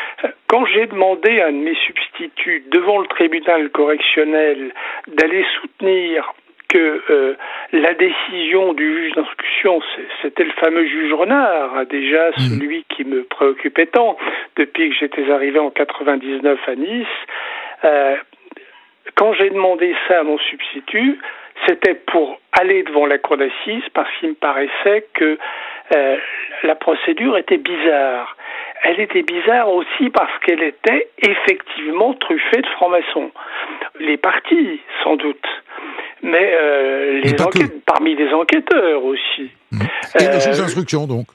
Quand 0.46 0.66
j'ai 0.66 0.86
demandé 0.86 1.40
à 1.40 1.48
un 1.48 1.52
de 1.52 1.58
mes 1.58 1.76
substituts 1.86 2.64
devant 2.70 2.98
le 2.98 3.06
tribunal 3.06 3.70
correctionnel 3.70 4.72
d'aller 5.08 5.44
soutenir 5.60 6.32
que 6.74 7.02
euh, 7.08 7.36
la 7.72 7.94
décision 7.94 8.72
du 8.72 8.84
juge 8.84 9.12
d'instruction, 9.12 9.80
c'était 10.20 10.42
le 10.42 10.50
fameux 10.52 10.84
juge 10.86 11.12
Renard, 11.12 11.76
hein, 11.76 11.84
déjà 11.88 12.30
mmh. 12.30 12.32
celui 12.36 12.84
qui 12.88 13.04
me 13.04 13.22
préoccupait 13.22 13.86
tant 13.86 14.16
depuis 14.56 14.90
que 14.90 14.96
j'étais 14.96 15.30
arrivé 15.30 15.60
en 15.60 15.70
99 15.70 16.58
à 16.66 16.74
Nice. 16.74 17.06
Euh, 17.84 18.16
quand 19.14 19.34
j'ai 19.34 19.50
demandé 19.50 19.94
ça 20.08 20.20
à 20.20 20.22
mon 20.24 20.38
substitut, 20.38 21.20
c'était 21.68 21.94
pour 21.94 22.40
aller 22.52 22.82
devant 22.82 23.06
la 23.06 23.18
cour 23.18 23.36
d'assises 23.36 23.88
parce 23.94 24.08
qu'il 24.18 24.30
me 24.30 24.34
paraissait 24.34 25.06
que 25.14 25.38
euh, 25.92 26.16
la 26.62 26.74
procédure 26.74 27.36
était 27.36 27.58
bizarre. 27.58 28.36
Elle 28.82 29.00
était 29.00 29.22
bizarre 29.22 29.68
aussi 29.70 30.10
parce 30.10 30.38
qu'elle 30.44 30.62
était 30.62 31.08
effectivement 31.18 32.14
truffée 32.14 32.60
de 32.60 32.66
francs-maçons. 32.68 33.30
Les 33.98 34.16
partis, 34.16 34.80
sans 35.02 35.16
doute 35.16 35.46
mais 36.24 36.52
euh, 36.54 37.20
les 37.22 37.34
parmi 37.86 38.16
les 38.16 38.32
enquêteurs 38.32 39.04
aussi. 39.04 39.50
Mmh. 39.70 39.82
Et 40.20 40.26
le 40.26 40.40
juge 40.40 40.58
euh, 40.58 40.62
d'instruction, 40.62 41.06
donc 41.06 41.26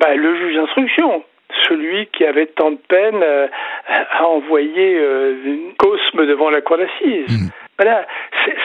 bah, 0.00 0.14
Le 0.14 0.36
juge 0.36 0.56
d'instruction, 0.56 1.22
celui 1.68 2.06
qui 2.06 2.24
avait 2.24 2.46
tant 2.46 2.72
de 2.72 2.78
peine 2.88 3.20
euh, 3.22 3.46
à 3.86 4.24
envoyer 4.26 4.98
Cosme 5.78 6.26
devant 6.26 6.50
la 6.50 6.62
cour 6.62 6.78
d'assises. 6.78 7.28
Mmh. 7.28 7.50
Voilà, 7.78 8.06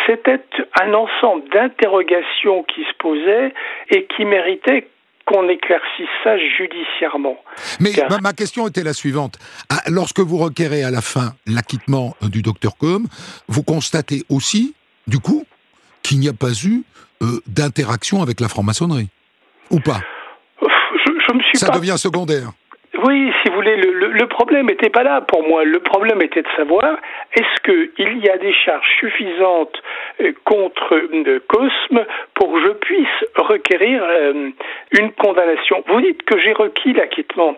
c'était 0.05 0.39
un 0.79 0.93
ensemble 0.93 1.49
d'interrogations 1.49 2.63
qui 2.63 2.83
se 2.83 2.93
posaient 2.99 3.53
et 3.89 4.05
qui 4.05 4.23
méritaient 4.23 4.87
qu'on 5.29 5.47
éclaircisse 5.47 6.09
ça 6.23 6.37
judiciairement. 6.37 7.37
Mais 7.79 7.91
ma, 8.21 8.33
question 8.33 8.67
était 8.67 8.83
la 8.83 8.93
suivante. 8.93 9.37
Ah, 9.69 9.81
lorsque 9.87 10.19
vous 10.19 10.37
requérez 10.37 10.83
à 10.83 10.89
la 10.89 11.01
fin 11.01 11.33
l'acquittement 11.45 12.15
du 12.21 12.41
docteur 12.41 12.77
Com, 12.77 13.05
vous 13.47 13.63
constatez 13.63 14.23
aussi 14.29 14.73
du 15.07 15.19
coup, 15.19 15.43
qu'il 16.03 16.19
n'y 16.19 16.29
a 16.29 16.33
pas 16.33 16.53
eu 16.65 16.83
euh, 17.21 17.41
d'interaction 17.47 18.21
avec 18.21 18.39
la 18.39 18.47
franc-maçonnerie 18.47 19.09
Ou 19.71 19.79
pas? 19.79 19.99
Je, 20.61 21.45
suis 21.47 21.57
ça 21.57 21.69
devient 21.69 21.97
secondaire. 21.97 22.51
Oui, 23.05 23.31
si 23.41 23.49
vous 23.49 23.55
voulez, 23.55 23.77
le, 23.77 24.11
le, 24.11 24.27
problème 24.27 24.65
n'était 24.65 24.89
pas 24.89 25.03
là 25.03 25.21
pour 25.21 25.47
moi. 25.47 25.63
Le 25.63 25.79
problème 25.79 26.21
était 26.21 26.41
de 26.41 26.47
savoir 26.57 26.97
est-ce 27.33 27.61
qu'il 27.63 28.25
y 28.25 28.29
a 28.29 28.37
des 28.37 28.53
charges 28.65 28.87
suffisantes 28.99 29.77
euh, 29.77 30.08
contre 30.43 31.01
Cosme 31.47 32.05
pour 32.35 32.53
que 32.53 32.61
je 32.61 32.71
puisse 32.73 33.25
requérir 33.35 34.03
euh, 34.03 34.49
une 34.99 35.11
condamnation. 35.13 35.83
Vous 35.87 36.01
dites 36.01 36.23
que 36.23 36.39
j'ai 36.39 36.53
requis 36.53 36.93
l'acquittement. 36.93 37.57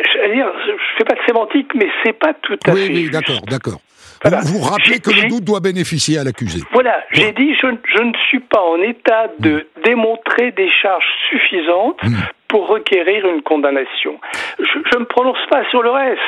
Je 0.00 0.72
ne 0.72 0.78
fais 0.96 1.04
pas 1.04 1.14
de 1.14 1.20
sémantique, 1.26 1.72
mais 1.74 1.88
c'est 2.04 2.12
pas 2.12 2.34
tout 2.34 2.58
à 2.66 2.72
fait. 2.72 2.88
Oui, 2.88 2.90
oui, 2.92 3.10
d'accord, 3.10 3.40
d'accord. 3.48 3.80
Vous, 4.24 4.58
vous 4.58 4.64
rappelez 4.64 4.98
que 4.98 5.10
le 5.10 5.28
doute 5.28 5.44
doit 5.44 5.60
bénéficier 5.60 6.18
à 6.18 6.24
l'accusé. 6.24 6.60
Voilà, 6.72 7.04
j'ai 7.12 7.32
dit 7.32 7.54
je, 7.54 7.66
je, 7.84 8.02
ne 8.02 8.12
suis 8.28 8.40
pas 8.40 8.60
en 8.60 8.82
état 8.82 9.28
de 9.38 9.50
hmm. 9.50 9.82
démontrer 9.84 10.50
des 10.52 10.70
charges 10.82 11.06
suffisantes 11.30 12.02
hmm. 12.02 12.16
Pour 12.48 12.66
requérir 12.68 13.26
une 13.28 13.42
condamnation. 13.42 14.18
Je 14.58 14.96
ne 14.96 15.00
me 15.00 15.04
prononce 15.04 15.38
pas 15.50 15.68
sur 15.70 15.82
le 15.82 15.90
reste 15.90 16.20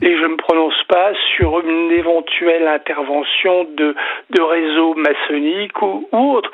et 0.00 0.16
je 0.16 0.22
ne 0.22 0.28
me 0.28 0.36
prononce 0.36 0.80
pas 0.88 1.12
sur 1.36 1.60
une 1.60 1.90
éventuelle 1.90 2.68
intervention 2.68 3.64
de, 3.64 3.94
de 4.30 4.40
réseaux 4.40 4.94
maçonniques 4.94 5.82
ou, 5.82 6.08
ou 6.12 6.32
autres. 6.32 6.50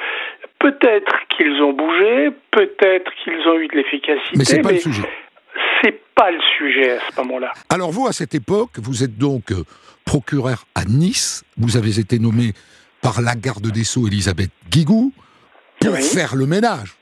Peut-être 0.59 1.13
qu'ils 1.37 1.63
ont 1.63 1.75
bougé, 1.75 2.31
peut-être 2.51 3.13
qu'ils 3.23 3.47
ont 3.47 3.59
eu 3.59 3.69
de 3.69 3.77
l'efficacité. 3.77 4.37
Mais 4.37 4.45
c'est 4.45 4.63
pas 4.63 4.73
le 4.73 4.79
sujet. 4.79 5.03
C'est 5.83 6.01
pas 6.15 6.31
le 6.31 6.41
sujet 6.57 6.93
à 6.93 7.01
ce 7.01 7.21
moment-là. 7.21 7.53
Alors 7.69 7.91
vous, 7.91 8.07
à 8.07 8.13
cette 8.13 8.35
époque, 8.35 8.71
vous 8.79 9.05
êtes 9.05 9.19
donc 9.19 9.53
euh, 9.53 9.65
procureur 10.07 10.65
à 10.75 10.85
Nice. 10.85 11.45
Vous 11.59 11.77
avez 11.77 12.01
été 12.01 12.19
nommé 12.19 12.53
par 13.03 13.21
la 13.21 13.35
garde 13.35 13.71
des 13.71 13.85
Sceaux 13.85 14.07
Elisabeth 14.07 14.51
Guigou 14.71 15.13
pour 15.81 15.97
faire 15.99 16.35
le 16.35 16.47
ménage. 16.47 16.95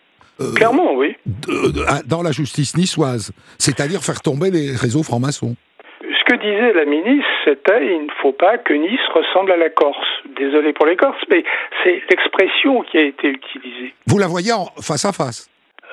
Euh, 0.43 0.55
Clairement, 0.55 0.95
oui. 0.95 1.17
dans 2.07 2.23
la 2.23 2.33
justice 2.33 2.77
niçoise, 2.77 3.33
c'est-à-dire 3.59 4.01
faire 4.03 4.21
tomber 4.21 4.51
les 4.51 4.75
réseaux 4.77 5.03
francs-maçons. 5.03 5.55
Ce 6.01 6.25
que 6.25 6.37
disait 6.37 6.73
la 6.73 6.85
ministre, 6.85 7.29
c'était 7.45 7.87
il 7.87 8.07
ne 8.07 8.13
faut 8.21 8.33
pas 8.33 8.59
que 8.59 8.75
Nice 8.75 9.01
ressemble 9.15 9.53
à 9.53 9.57
la 9.57 9.71
Corse. 9.71 9.97
Désolé 10.37 10.73
pour 10.73 10.87
les 10.87 10.97
Corses, 10.97 11.23
mais 11.31 11.45
c'est 11.83 12.03
l'expression 12.11 12.83
qui 12.83 12.99
a 12.99 13.03
été 13.03 13.29
utilisée. 13.29 13.95
Vous 14.07 14.19
la 14.19 14.27
voyez 14.27 14.53
en 14.53 14.67
face 14.81 15.05
à 15.05 15.13
face 15.13 15.49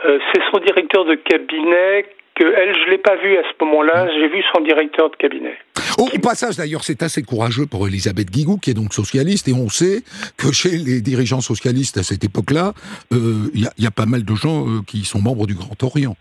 euh, 0.06 0.20
C'est 0.34 0.42
son 0.52 0.60
directeur 0.60 1.06
de 1.06 1.16
cabinet 1.16 2.06
elle, 2.44 2.76
je 2.76 2.86
ne 2.86 2.92
l'ai 2.92 2.98
pas 2.98 3.16
vue 3.16 3.38
à 3.38 3.44
ce 3.44 3.66
moment-là, 3.66 4.08
j'ai 4.14 4.28
vu 4.28 4.44
son 4.54 4.62
directeur 4.62 5.10
de 5.10 5.16
cabinet. 5.16 5.58
Au, 6.00 6.08
passage, 6.20 6.56
d'ailleurs, 6.56 6.84
c'est 6.84 7.04
assez 7.04 7.24
courageux 7.24 7.66
pour 7.66 7.86
Elisabeth 7.88 8.32
Guigou, 8.32 8.58
qui 8.58 8.72
est 8.72 8.74
donc 8.74 8.94
socialiste, 8.94 9.50
et 9.50 9.54
on 9.54 9.68
sait 9.68 10.02
que 10.38 10.54
chez 10.54 10.70
les 10.70 11.02
dirigeants 11.02 11.42
socialistes 11.42 11.98
à 11.98 12.04
cette 12.04 12.24
époque-là, 12.24 12.74
il 13.12 13.18
euh, 13.18 13.70
y, 13.78 13.86
a 13.86 13.92
pas 13.92 14.06
mal 14.06 14.24
de 14.24 14.36
gens 14.36 14.66
euh, 14.66 14.80
qui 14.88 15.04
sont 15.04 15.22
membres 15.22 15.46
du 15.46 15.56
Grand 15.56 15.84
Orient. 15.84 16.16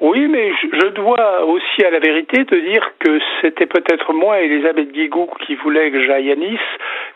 Oui, 0.00 0.26
mais 0.28 0.50
je 0.62 0.94
dois 0.94 1.44
aussi 1.44 1.84
à 1.84 1.90
la 1.90 2.00
vérité 2.00 2.46
te 2.46 2.54
dire 2.54 2.82
que 3.00 3.18
c'était 3.42 3.66
peut-être 3.66 4.14
moi, 4.14 4.40
Elisabeth 4.40 4.90
Guigou, 4.92 5.28
qui 5.46 5.54
voulait 5.56 5.90
que 5.90 6.06
j'aille 6.06 6.32
à 6.32 6.36
Nice, 6.36 6.58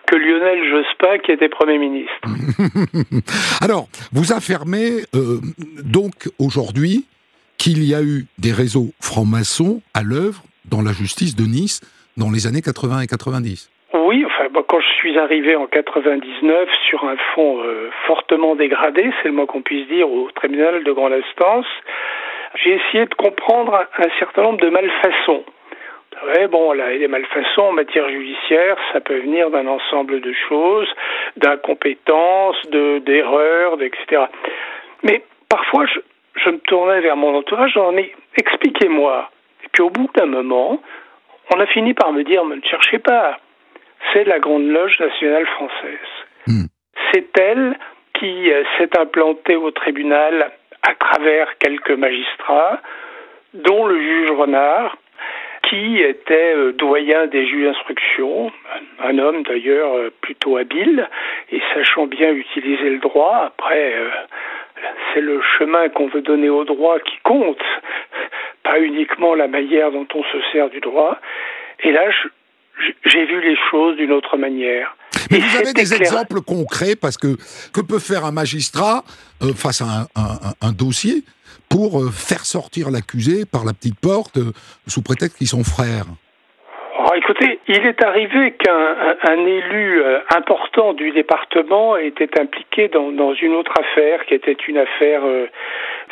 que 0.07 0.17
Lionel 0.17 0.59
Jospin 0.69 1.19
qui 1.25 1.33
était 1.33 1.49
Premier 1.49 1.79
ministre. 1.79 2.13
Alors, 3.63 3.89
vous 4.13 4.35
affirmez 4.35 5.05
euh, 5.15 5.41
donc 5.83 6.29
aujourd'hui 6.39 7.07
qu'il 7.57 7.83
y 7.83 7.95
a 7.95 8.03
eu 8.03 8.27
des 8.39 8.53
réseaux 8.53 8.91
francs-maçons 9.01 9.81
à 9.95 10.03
l'œuvre 10.03 10.43
dans 10.67 10.83
la 10.83 10.93
justice 10.93 11.37
de 11.37 11.45
Nice 11.45 11.81
dans 12.17 12.31
les 12.31 12.47
années 12.47 12.63
80 12.63 13.01
et 13.01 13.07
90. 13.07 13.71
Oui, 13.95 14.25
enfin, 14.27 14.49
quand 14.67 14.81
je 14.81 14.89
suis 14.99 15.19
arrivé 15.19 15.55
en 15.57 15.67
99 15.67 16.69
sur 16.89 17.05
un 17.05 17.17
fond 17.35 17.63
euh, 17.63 17.91
fortement 18.07 18.57
dégradé, 18.57 19.11
c'est 19.23 19.29
le 19.29 19.35
moins 19.35 19.47
qu'on 19.47 19.63
puisse 19.63 19.87
dire, 19.89 20.11
au 20.11 20.31
tribunal 20.35 20.83
de 20.83 20.93
grande 20.93 21.13
instance, 21.13 21.67
j'ai 22.63 22.75
essayé 22.75 23.07
de 23.07 23.15
comprendre 23.15 23.87
un, 23.99 24.19
certain 24.19 24.43
nombre 24.43 24.61
de 24.61 24.69
malfaçons. 24.69 25.45
Ouais, 26.27 26.47
bon, 26.47 26.73
là, 26.73 26.91
les 26.93 27.09
malfaçons 27.09 27.63
en 27.63 27.73
matière 27.73 28.09
judiciaire, 28.09 28.77
ça 28.93 29.01
peut 29.01 29.19
venir 29.19 29.51
d'un 29.51 29.67
ensemble 29.67 30.21
de 30.21 30.33
choses, 30.49 30.89
d'incompétences, 31.37 32.61
de, 32.71 32.99
d'erreurs, 32.99 33.81
etc. 33.83 34.23
Mais 35.03 35.23
parfois, 35.49 35.87
je, 35.87 36.01
je 36.37 36.51
me 36.51 36.59
tournais 36.59 37.01
vers 37.01 37.17
mon 37.17 37.37
entourage, 37.37 37.73
j'en 37.75 37.97
ai 37.97 38.15
expliquez-moi. 38.37 39.31
Et 39.65 39.69
puis 39.73 39.83
au 39.83 39.91
bout 39.91 40.09
d'un 40.15 40.27
moment, 40.27 40.81
on 41.53 41.61
a 41.61 41.67
fini 41.67 41.95
par 41.95 42.13
me 42.13 42.23
dire, 42.25 42.45
ne 42.45 42.61
cherchez 42.63 42.99
pas, 42.99 43.39
c'est 44.13 44.25
la 44.25 44.39
Grande 44.39 44.69
Loge 44.69 44.99
nationale 45.01 45.47
française. 45.47 46.11
Hmm. 46.47 46.67
C'est 47.13 47.39
elle 47.39 47.77
qui 48.19 48.51
euh, 48.51 48.63
s'est 48.79 48.97
implantée 48.99 49.57
au 49.57 49.71
tribunal 49.71 50.53
à 50.83 50.95
travers 50.95 51.57
quelques 51.59 51.91
magistrats, 51.91 52.81
dont 53.55 53.87
le 53.87 54.01
juge 54.01 54.31
Renard, 54.31 54.97
qui 55.69 56.01
était 56.01 56.55
euh, 56.55 56.73
doyen 56.73 57.27
des 57.27 57.47
juges 57.47 57.67
d'instruction, 57.67 58.53
un 59.03 59.19
homme 59.19 59.43
d'ailleurs 59.45 59.95
euh, 59.95 60.11
plutôt 60.21 60.57
habile 60.57 61.09
et 61.51 61.61
sachant 61.75 62.07
bien 62.07 62.33
utiliser 62.33 62.91
le 62.91 62.99
droit. 62.99 63.45
Après, 63.47 63.95
c'est 65.13 65.21
le 65.21 65.41
chemin 65.59 65.89
qu'on 65.89 66.09
veut 66.09 66.21
donner 66.21 66.51
au 66.51 66.65
droit 66.65 66.99
qui 67.01 67.17
compte, 67.23 67.63
pas 68.65 68.81
uniquement 68.81 69.35
la 69.35 69.47
manière 69.47 69.93
dont 69.93 70.07
on 70.15 70.23
se 70.25 70.39
sert 70.53 70.71
du 70.71 70.81
droit. 70.81 71.19
Et 71.85 71.93
là, 71.93 72.11
j'ai 73.05 73.25
vu 73.27 73.41
les 73.41 73.57
choses 73.71 73.97
d'une 73.97 74.13
autre 74.13 74.37
manière. 74.37 74.97
Mais 75.31 75.39
vous 75.39 75.57
avez 75.57 75.73
des 75.73 75.95
exemples 75.95 76.41
concrets 76.41 76.97
parce 77.01 77.17
que 77.17 77.37
que 77.73 77.81
peut 77.81 77.99
faire 77.99 78.25
un 78.25 78.33
magistrat 78.33 79.05
euh, 79.43 79.53
face 79.55 79.81
à 79.81 80.07
un, 80.61 80.73
dossier 80.73 81.23
pour 81.71 82.01
euh, 82.01 82.11
faire 82.11 82.45
sortir 82.45 82.91
l'accusé 82.91 83.45
par 83.51 83.65
la 83.65 83.73
petite 83.73 84.01
porte 84.01 84.39
euh, 84.39 84.53
sous 84.87 85.03
prétexte 85.03 85.39
qu'ils 85.39 85.49
sont 85.49 85.65
frères? 85.65 86.07
Oh, 86.99 87.15
écoutez, 87.15 87.61
il 87.69 87.87
est 87.87 88.03
arrivé 88.03 88.53
qu'un 88.53 89.47
élu 89.47 90.03
important 90.35 90.95
du 90.95 91.11
département 91.11 91.97
était 91.97 92.41
impliqué 92.41 92.89
dans, 92.89 93.35
une 93.35 93.55
autre 93.55 93.75
affaire 93.79 94.25
qui 94.27 94.35
était 94.35 94.57
une 94.69 94.79
affaire 94.79 95.23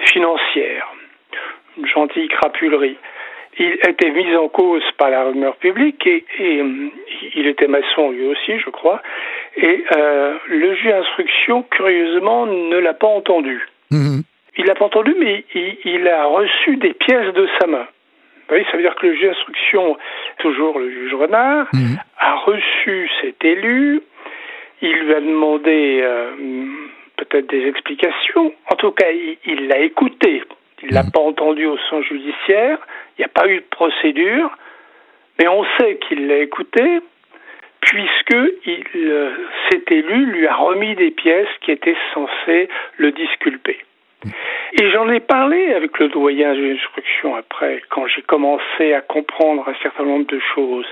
financière, 0.05 0.93
gentille 1.85 2.29
crapulerie. 2.29 2.97
Il 3.59 3.79
était 3.87 4.11
mis 4.11 4.35
en 4.35 4.49
cause 4.49 4.83
par 4.97 5.11
la 5.11 5.25
rumeur 5.25 5.57
publique 5.57 6.07
et, 6.07 6.25
euh, 6.41 6.89
il 7.35 7.47
était 7.47 7.66
maçon 7.66 8.11
lui 8.11 8.27
aussi, 8.27 8.59
je 8.59 8.70
crois. 8.70 9.03
Et 9.57 9.85
le 10.49 10.75
juge 10.75 10.91
d'instruction, 10.91 11.62
curieusement, 11.64 12.47
ne 12.47 12.79
l'a 12.79 12.95
pas 12.95 13.09
entendu. 13.09 13.68
Mmh. 13.91 14.20
Il 14.57 14.64
l'a 14.64 14.75
pas 14.75 14.87
entendu, 14.87 15.14
mais 15.18 15.45
il 15.55 16.09
a 16.09 16.25
reçu 16.25 16.77
des 16.77 16.95
pièces 16.95 17.33
de 17.35 17.49
sa 17.61 17.66
main. 17.66 17.87
Oui, 18.51 18.64
ça 18.70 18.77
veut 18.77 18.83
dire 18.83 18.95
que 18.97 19.07
le 19.07 19.14
juge 19.14 19.29
d'instruction, 19.29 19.97
toujours 20.39 20.79
le 20.79 20.91
juge 20.91 21.14
Renard, 21.14 21.68
mhm. 21.73 21.99
a 22.18 22.35
reçu 22.37 23.09
cet 23.23 23.43
élu, 23.45 24.03
il 24.83 24.93
lui 24.93 25.14
a 25.14 25.20
demandé 25.20 26.01
euh, 26.03 26.33
peut-être 27.16 27.49
des 27.49 27.66
explications, 27.66 28.53
en 28.70 28.77
tout 28.77 28.91
cas 28.91 29.07
il 29.47 29.68
l'a 29.68 29.79
écouté, 29.79 30.43
il 30.83 30.89
ne 30.89 30.95
l'a 30.95 31.03
mhm. 31.03 31.11
pas 31.12 31.20
entendu 31.20 31.66
au 31.66 31.78
sens 31.91 32.05
judiciaire, 32.05 32.78
il 33.16 33.20
n'y 33.20 33.24
a 33.24 33.28
pas 33.28 33.49
eu 33.49 33.57
de 33.57 33.66
procédure, 33.70 34.51
mais 35.39 35.49
on 35.49 35.64
sait 35.78 35.97
qu'il 35.97 36.26
l'a 36.26 36.39
écouté 36.39 37.01
puisque 37.80 38.37
il, 38.64 38.85
euh, 38.97 39.30
cet 39.70 39.91
élu 39.91 40.26
lui 40.26 40.47
a 40.47 40.55
remis 40.55 40.95
des 40.95 41.11
pièces 41.11 41.49
qui 41.62 41.72
étaient 41.72 41.97
censées 42.14 42.68
le 42.97 43.11
disculper. 43.11 43.78
Et 44.80 44.91
j'en 44.91 45.11
ai 45.11 45.18
parlé 45.18 45.74
avec 45.74 45.99
le 45.99 46.09
doyen 46.09 46.55
de 46.55 46.61
l'instruction 46.61 47.35
après, 47.35 47.83
quand 47.91 48.07
j'ai 48.07 48.22
commencé 48.22 48.95
à 48.95 49.01
comprendre 49.01 49.68
un 49.68 49.74
certain 49.83 50.05
nombre 50.05 50.26
de 50.26 50.41
choses. 50.55 50.87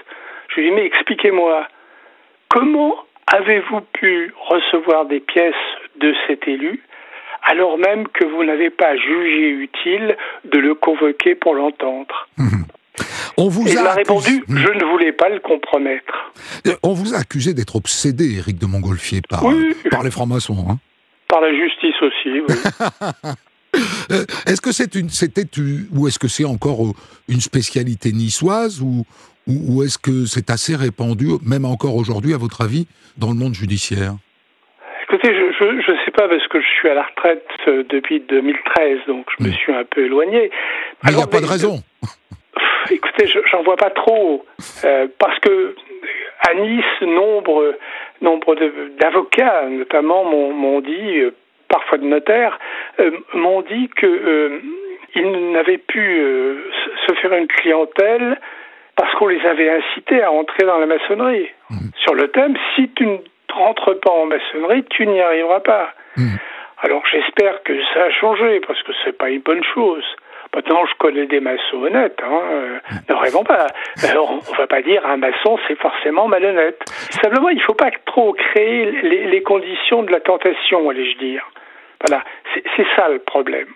Je 0.49 0.57
lui 0.57 0.66
ai 0.66 0.70
dit, 0.70 0.76
mais 0.76 0.84
expliquez-moi, 0.84 1.68
comment 2.49 2.97
avez-vous 3.32 3.82
pu 3.93 4.34
recevoir 4.49 5.05
des 5.05 5.20
pièces 5.20 5.55
de 5.97 6.12
cet 6.26 6.49
élu 6.49 6.82
alors 7.43 7.78
même 7.78 8.07
que 8.09 8.24
vous 8.24 8.45
n'avez 8.45 8.70
pas 8.70 8.97
jugé 8.97 9.51
utile 9.51 10.16
de 10.51 10.59
le 10.59 10.74
convoquer 10.74 11.34
pour 11.34 11.55
l'entendre 11.55 12.28
On 13.36 13.49
vous 13.49 13.66
il 13.66 13.78
a, 13.78 13.93
répondu, 13.93 14.45
je 14.49 14.72
ne 14.72 14.84
voulais 14.93 15.12
pas 15.12 15.28
le 15.30 15.41
compromettre. 15.41 16.32
Euh, 16.66 16.74
on 16.82 16.93
vous 16.93 17.14
a 17.14 17.18
accusé 17.18 17.55
d'être 17.55 17.76
obsédé, 17.76 18.36
Éric 18.36 18.59
de 18.59 18.66
Montgolfier, 18.66 19.22
par, 19.28 19.43
par 19.91 20.03
les 20.03 20.11
francs-maçons. 20.11 20.66
Hein 20.68 20.78
par 21.30 21.41
la 21.41 21.55
justice 21.55 21.95
aussi, 22.03 22.41
oui. 22.41 23.32
Euh, 24.11 24.24
est-ce 24.47 24.61
que 24.61 24.72
c'est 24.72 24.97
une, 24.97 25.11
c'était 25.11 25.47
ou 25.95 26.09
est-ce 26.09 26.18
que 26.18 26.26
c'est 26.26 26.45
encore 26.45 26.84
euh, 26.84 26.93
une 27.28 27.41
spécialité 27.41 28.11
niçoise 28.11 28.80
ou, 28.80 29.07
ou, 29.47 29.84
est-ce 29.84 29.97
que 29.97 30.26
c'est 30.26 30.51
assez 30.51 30.74
répandu, 30.74 31.28
même 31.45 31.64
encore 31.64 31.95
aujourd'hui, 31.95 32.34
à 32.34 32.36
votre 32.36 32.62
avis, 32.62 32.88
dans 33.16 33.28
le 33.28 33.36
monde 33.36 33.55
judiciaire? 33.55 34.16
Écoutez, 35.13 35.35
je 35.35 35.93
ne 35.93 35.97
sais 36.05 36.11
pas 36.13 36.29
parce 36.29 36.47
que 36.49 36.61
je 36.61 36.67
suis 36.67 36.89
à 36.89 36.95
la 36.95 37.03
retraite 37.03 37.47
euh, 37.67 37.83
depuis 37.89 38.21
2013, 38.21 38.99
donc 39.09 39.27
je 39.39 39.45
me 39.45 39.51
suis 39.51 39.73
un 39.73 39.85
peu 39.85 40.05
éloigné. 40.05 40.51
Mais 41.03 41.11
il 41.11 41.17
n'y 41.17 41.23
a 41.23 41.27
pas 41.27 41.41
de 41.41 41.47
raison. 41.47 41.79
Écoutez, 42.91 43.27
j'en 43.51 43.63
vois 43.63 43.77
pas 43.77 43.91
trop, 43.91 44.45
parce 45.19 45.39
que 45.41 45.75
à 46.49 46.55
Nice, 46.55 46.85
nombre 47.03 47.75
nombre 48.21 48.55
d'avocats, 48.99 49.67
notamment, 49.69 50.25
m'ont 50.25 50.81
dit, 50.81 51.19
euh, 51.21 51.35
parfois 51.69 51.99
de 51.99 52.05
notaires, 52.05 52.59
euh, 52.99 53.11
m'ont 53.35 53.63
dit 53.63 53.89
que 53.97 54.07
euh, 54.07 54.61
ils 55.15 55.53
n'avaient 55.53 55.79
pu 55.79 56.01
euh, 56.01 56.71
se 57.07 57.15
faire 57.15 57.33
une 57.33 57.47
clientèle 57.47 58.39
parce 58.97 59.15
qu'on 59.15 59.29
les 59.29 59.41
avait 59.47 59.71
incités 59.71 60.23
à 60.23 60.31
entrer 60.31 60.67
dans 60.67 60.79
la 60.79 60.87
maçonnerie. 60.87 61.49
Mmh. 61.71 61.77
Sur 62.03 62.15
le 62.15 62.29
thème, 62.29 62.57
si 62.75 62.91
tu 62.91 63.07
ne 63.07 63.17
rentres 63.53 63.98
pas 64.01 64.11
en 64.11 64.26
maçonnerie, 64.26 64.84
tu 64.90 65.07
n'y 65.07 65.20
arriveras 65.20 65.61
pas. 65.61 65.94
Mmh. 66.16 66.36
Alors 66.82 67.03
j'espère 67.11 67.62
que 67.62 67.72
ça 67.92 68.05
a 68.05 68.11
changé 68.11 68.61
parce 68.66 68.82
que 68.82 68.92
c'est 69.05 69.16
pas 69.16 69.30
une 69.30 69.40
bonne 69.40 69.64
chose. 69.74 70.05
Maintenant, 70.55 70.84
je 70.84 70.94
connais 70.98 71.26
des 71.26 71.38
maçons 71.38 71.76
honnêtes. 71.76 72.18
Hein. 72.24 72.40
Euh, 72.51 72.78
ne 73.09 73.14
rêvons 73.14 73.44
pas. 73.44 73.66
Euh, 74.03 74.16
on 74.16 74.36
ne 74.53 74.57
va 74.57 74.66
pas 74.66 74.82
dire 74.82 75.07
un 75.07 75.16
maçon, 75.16 75.59
c'est 75.68 75.78
forcément 75.78 76.26
malhonnête. 76.26 76.80
Simplement, 77.22 77.51
il 77.51 77.59
ne 77.59 77.62
faut 77.62 77.74
pas 77.74 77.90
trop 78.07 78.32
créer 78.32 78.90
les, 79.03 79.26
les, 79.28 79.42
conditions 79.42 80.03
de 80.03 80.11
la 80.11 80.18
tentation, 80.18 80.90
allais-je 80.90 81.18
dire. 81.18 81.48
Voilà, 82.05 82.24
c'est 82.55 82.86
ça 82.96 83.09
le 83.09 83.20
problème. 83.20 83.68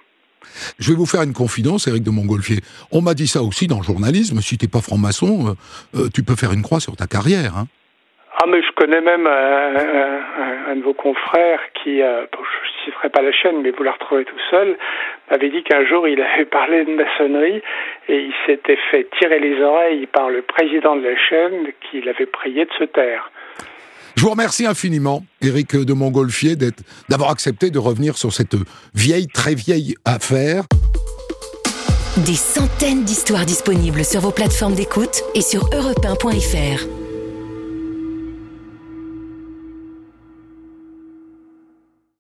Je 0.78 0.90
vais 0.90 0.96
vous 0.96 1.06
faire 1.06 1.22
une 1.22 1.32
confidence, 1.32 1.86
Éric 1.86 2.02
de 2.02 2.10
Montgolfier. 2.10 2.58
On 2.90 3.02
m'a 3.02 3.14
dit 3.14 3.28
ça 3.28 3.42
aussi 3.42 3.66
dans 3.66 3.78
le 3.78 3.84
journalisme. 3.84 4.40
Si 4.40 4.58
tu 4.58 4.64
n'es 4.64 4.70
pas 4.70 4.80
franc-maçon, 4.80 5.56
euh, 5.94 6.08
tu 6.12 6.22
peux 6.22 6.34
faire 6.34 6.52
une 6.52 6.62
croix 6.62 6.80
sur 6.80 6.96
ta 6.96 7.06
carrière. 7.06 7.56
Hein. 7.56 7.66
Ah, 8.36 8.46
mais 8.48 8.62
je 8.62 8.72
connais 8.72 9.00
même 9.00 9.26
un, 9.26 10.70
un, 10.70 10.76
de 10.76 10.82
vos 10.82 10.92
confrères 10.92 11.60
qui, 11.82 12.02
euh, 12.02 12.26
je 12.32 12.38
ne 12.38 12.84
citerai 12.84 13.08
pas 13.08 13.22
la 13.22 13.32
chaîne, 13.32 13.62
mais 13.62 13.70
vous 13.70 13.84
la 13.84 13.92
retrouvez 13.92 14.24
tout 14.24 14.40
seul, 14.50 14.76
m'avait 15.30 15.50
dit 15.50 15.62
qu'un 15.62 15.86
jour 15.86 16.08
il 16.08 16.20
avait 16.20 16.44
parlé 16.44 16.84
de 16.84 16.90
maçonnerie 16.94 17.62
et 18.08 18.18
il 18.18 18.34
s'était 18.44 18.78
fait 18.90 19.08
tirer 19.18 19.38
les 19.38 19.62
oreilles 19.62 20.06
par 20.06 20.30
le 20.30 20.42
président 20.42 20.96
de 20.96 21.02
la 21.02 21.16
chaîne 21.16 21.68
qui 21.88 22.00
l'avait 22.02 22.26
prié 22.26 22.64
de 22.64 22.72
se 22.78 22.84
taire. 22.84 23.30
Je 24.16 24.22
vous 24.22 24.30
remercie 24.30 24.66
infiniment, 24.66 25.22
Éric 25.40 25.76
de 25.76 25.92
Montgolfier, 25.92 26.56
d'avoir 27.08 27.30
accepté 27.30 27.70
de 27.70 27.78
revenir 27.78 28.16
sur 28.16 28.32
cette 28.32 28.54
vieille, 28.94 29.26
très 29.28 29.54
vieille 29.54 29.94
affaire. 30.04 30.64
Des 32.26 32.34
centaines 32.34 33.04
d'histoires 33.04 33.44
disponibles 33.44 34.04
sur 34.04 34.20
vos 34.20 34.30
plateformes 34.30 34.74
d'écoute 34.74 35.22
et 35.34 35.40
sur 35.40 35.68
europe 35.74 36.06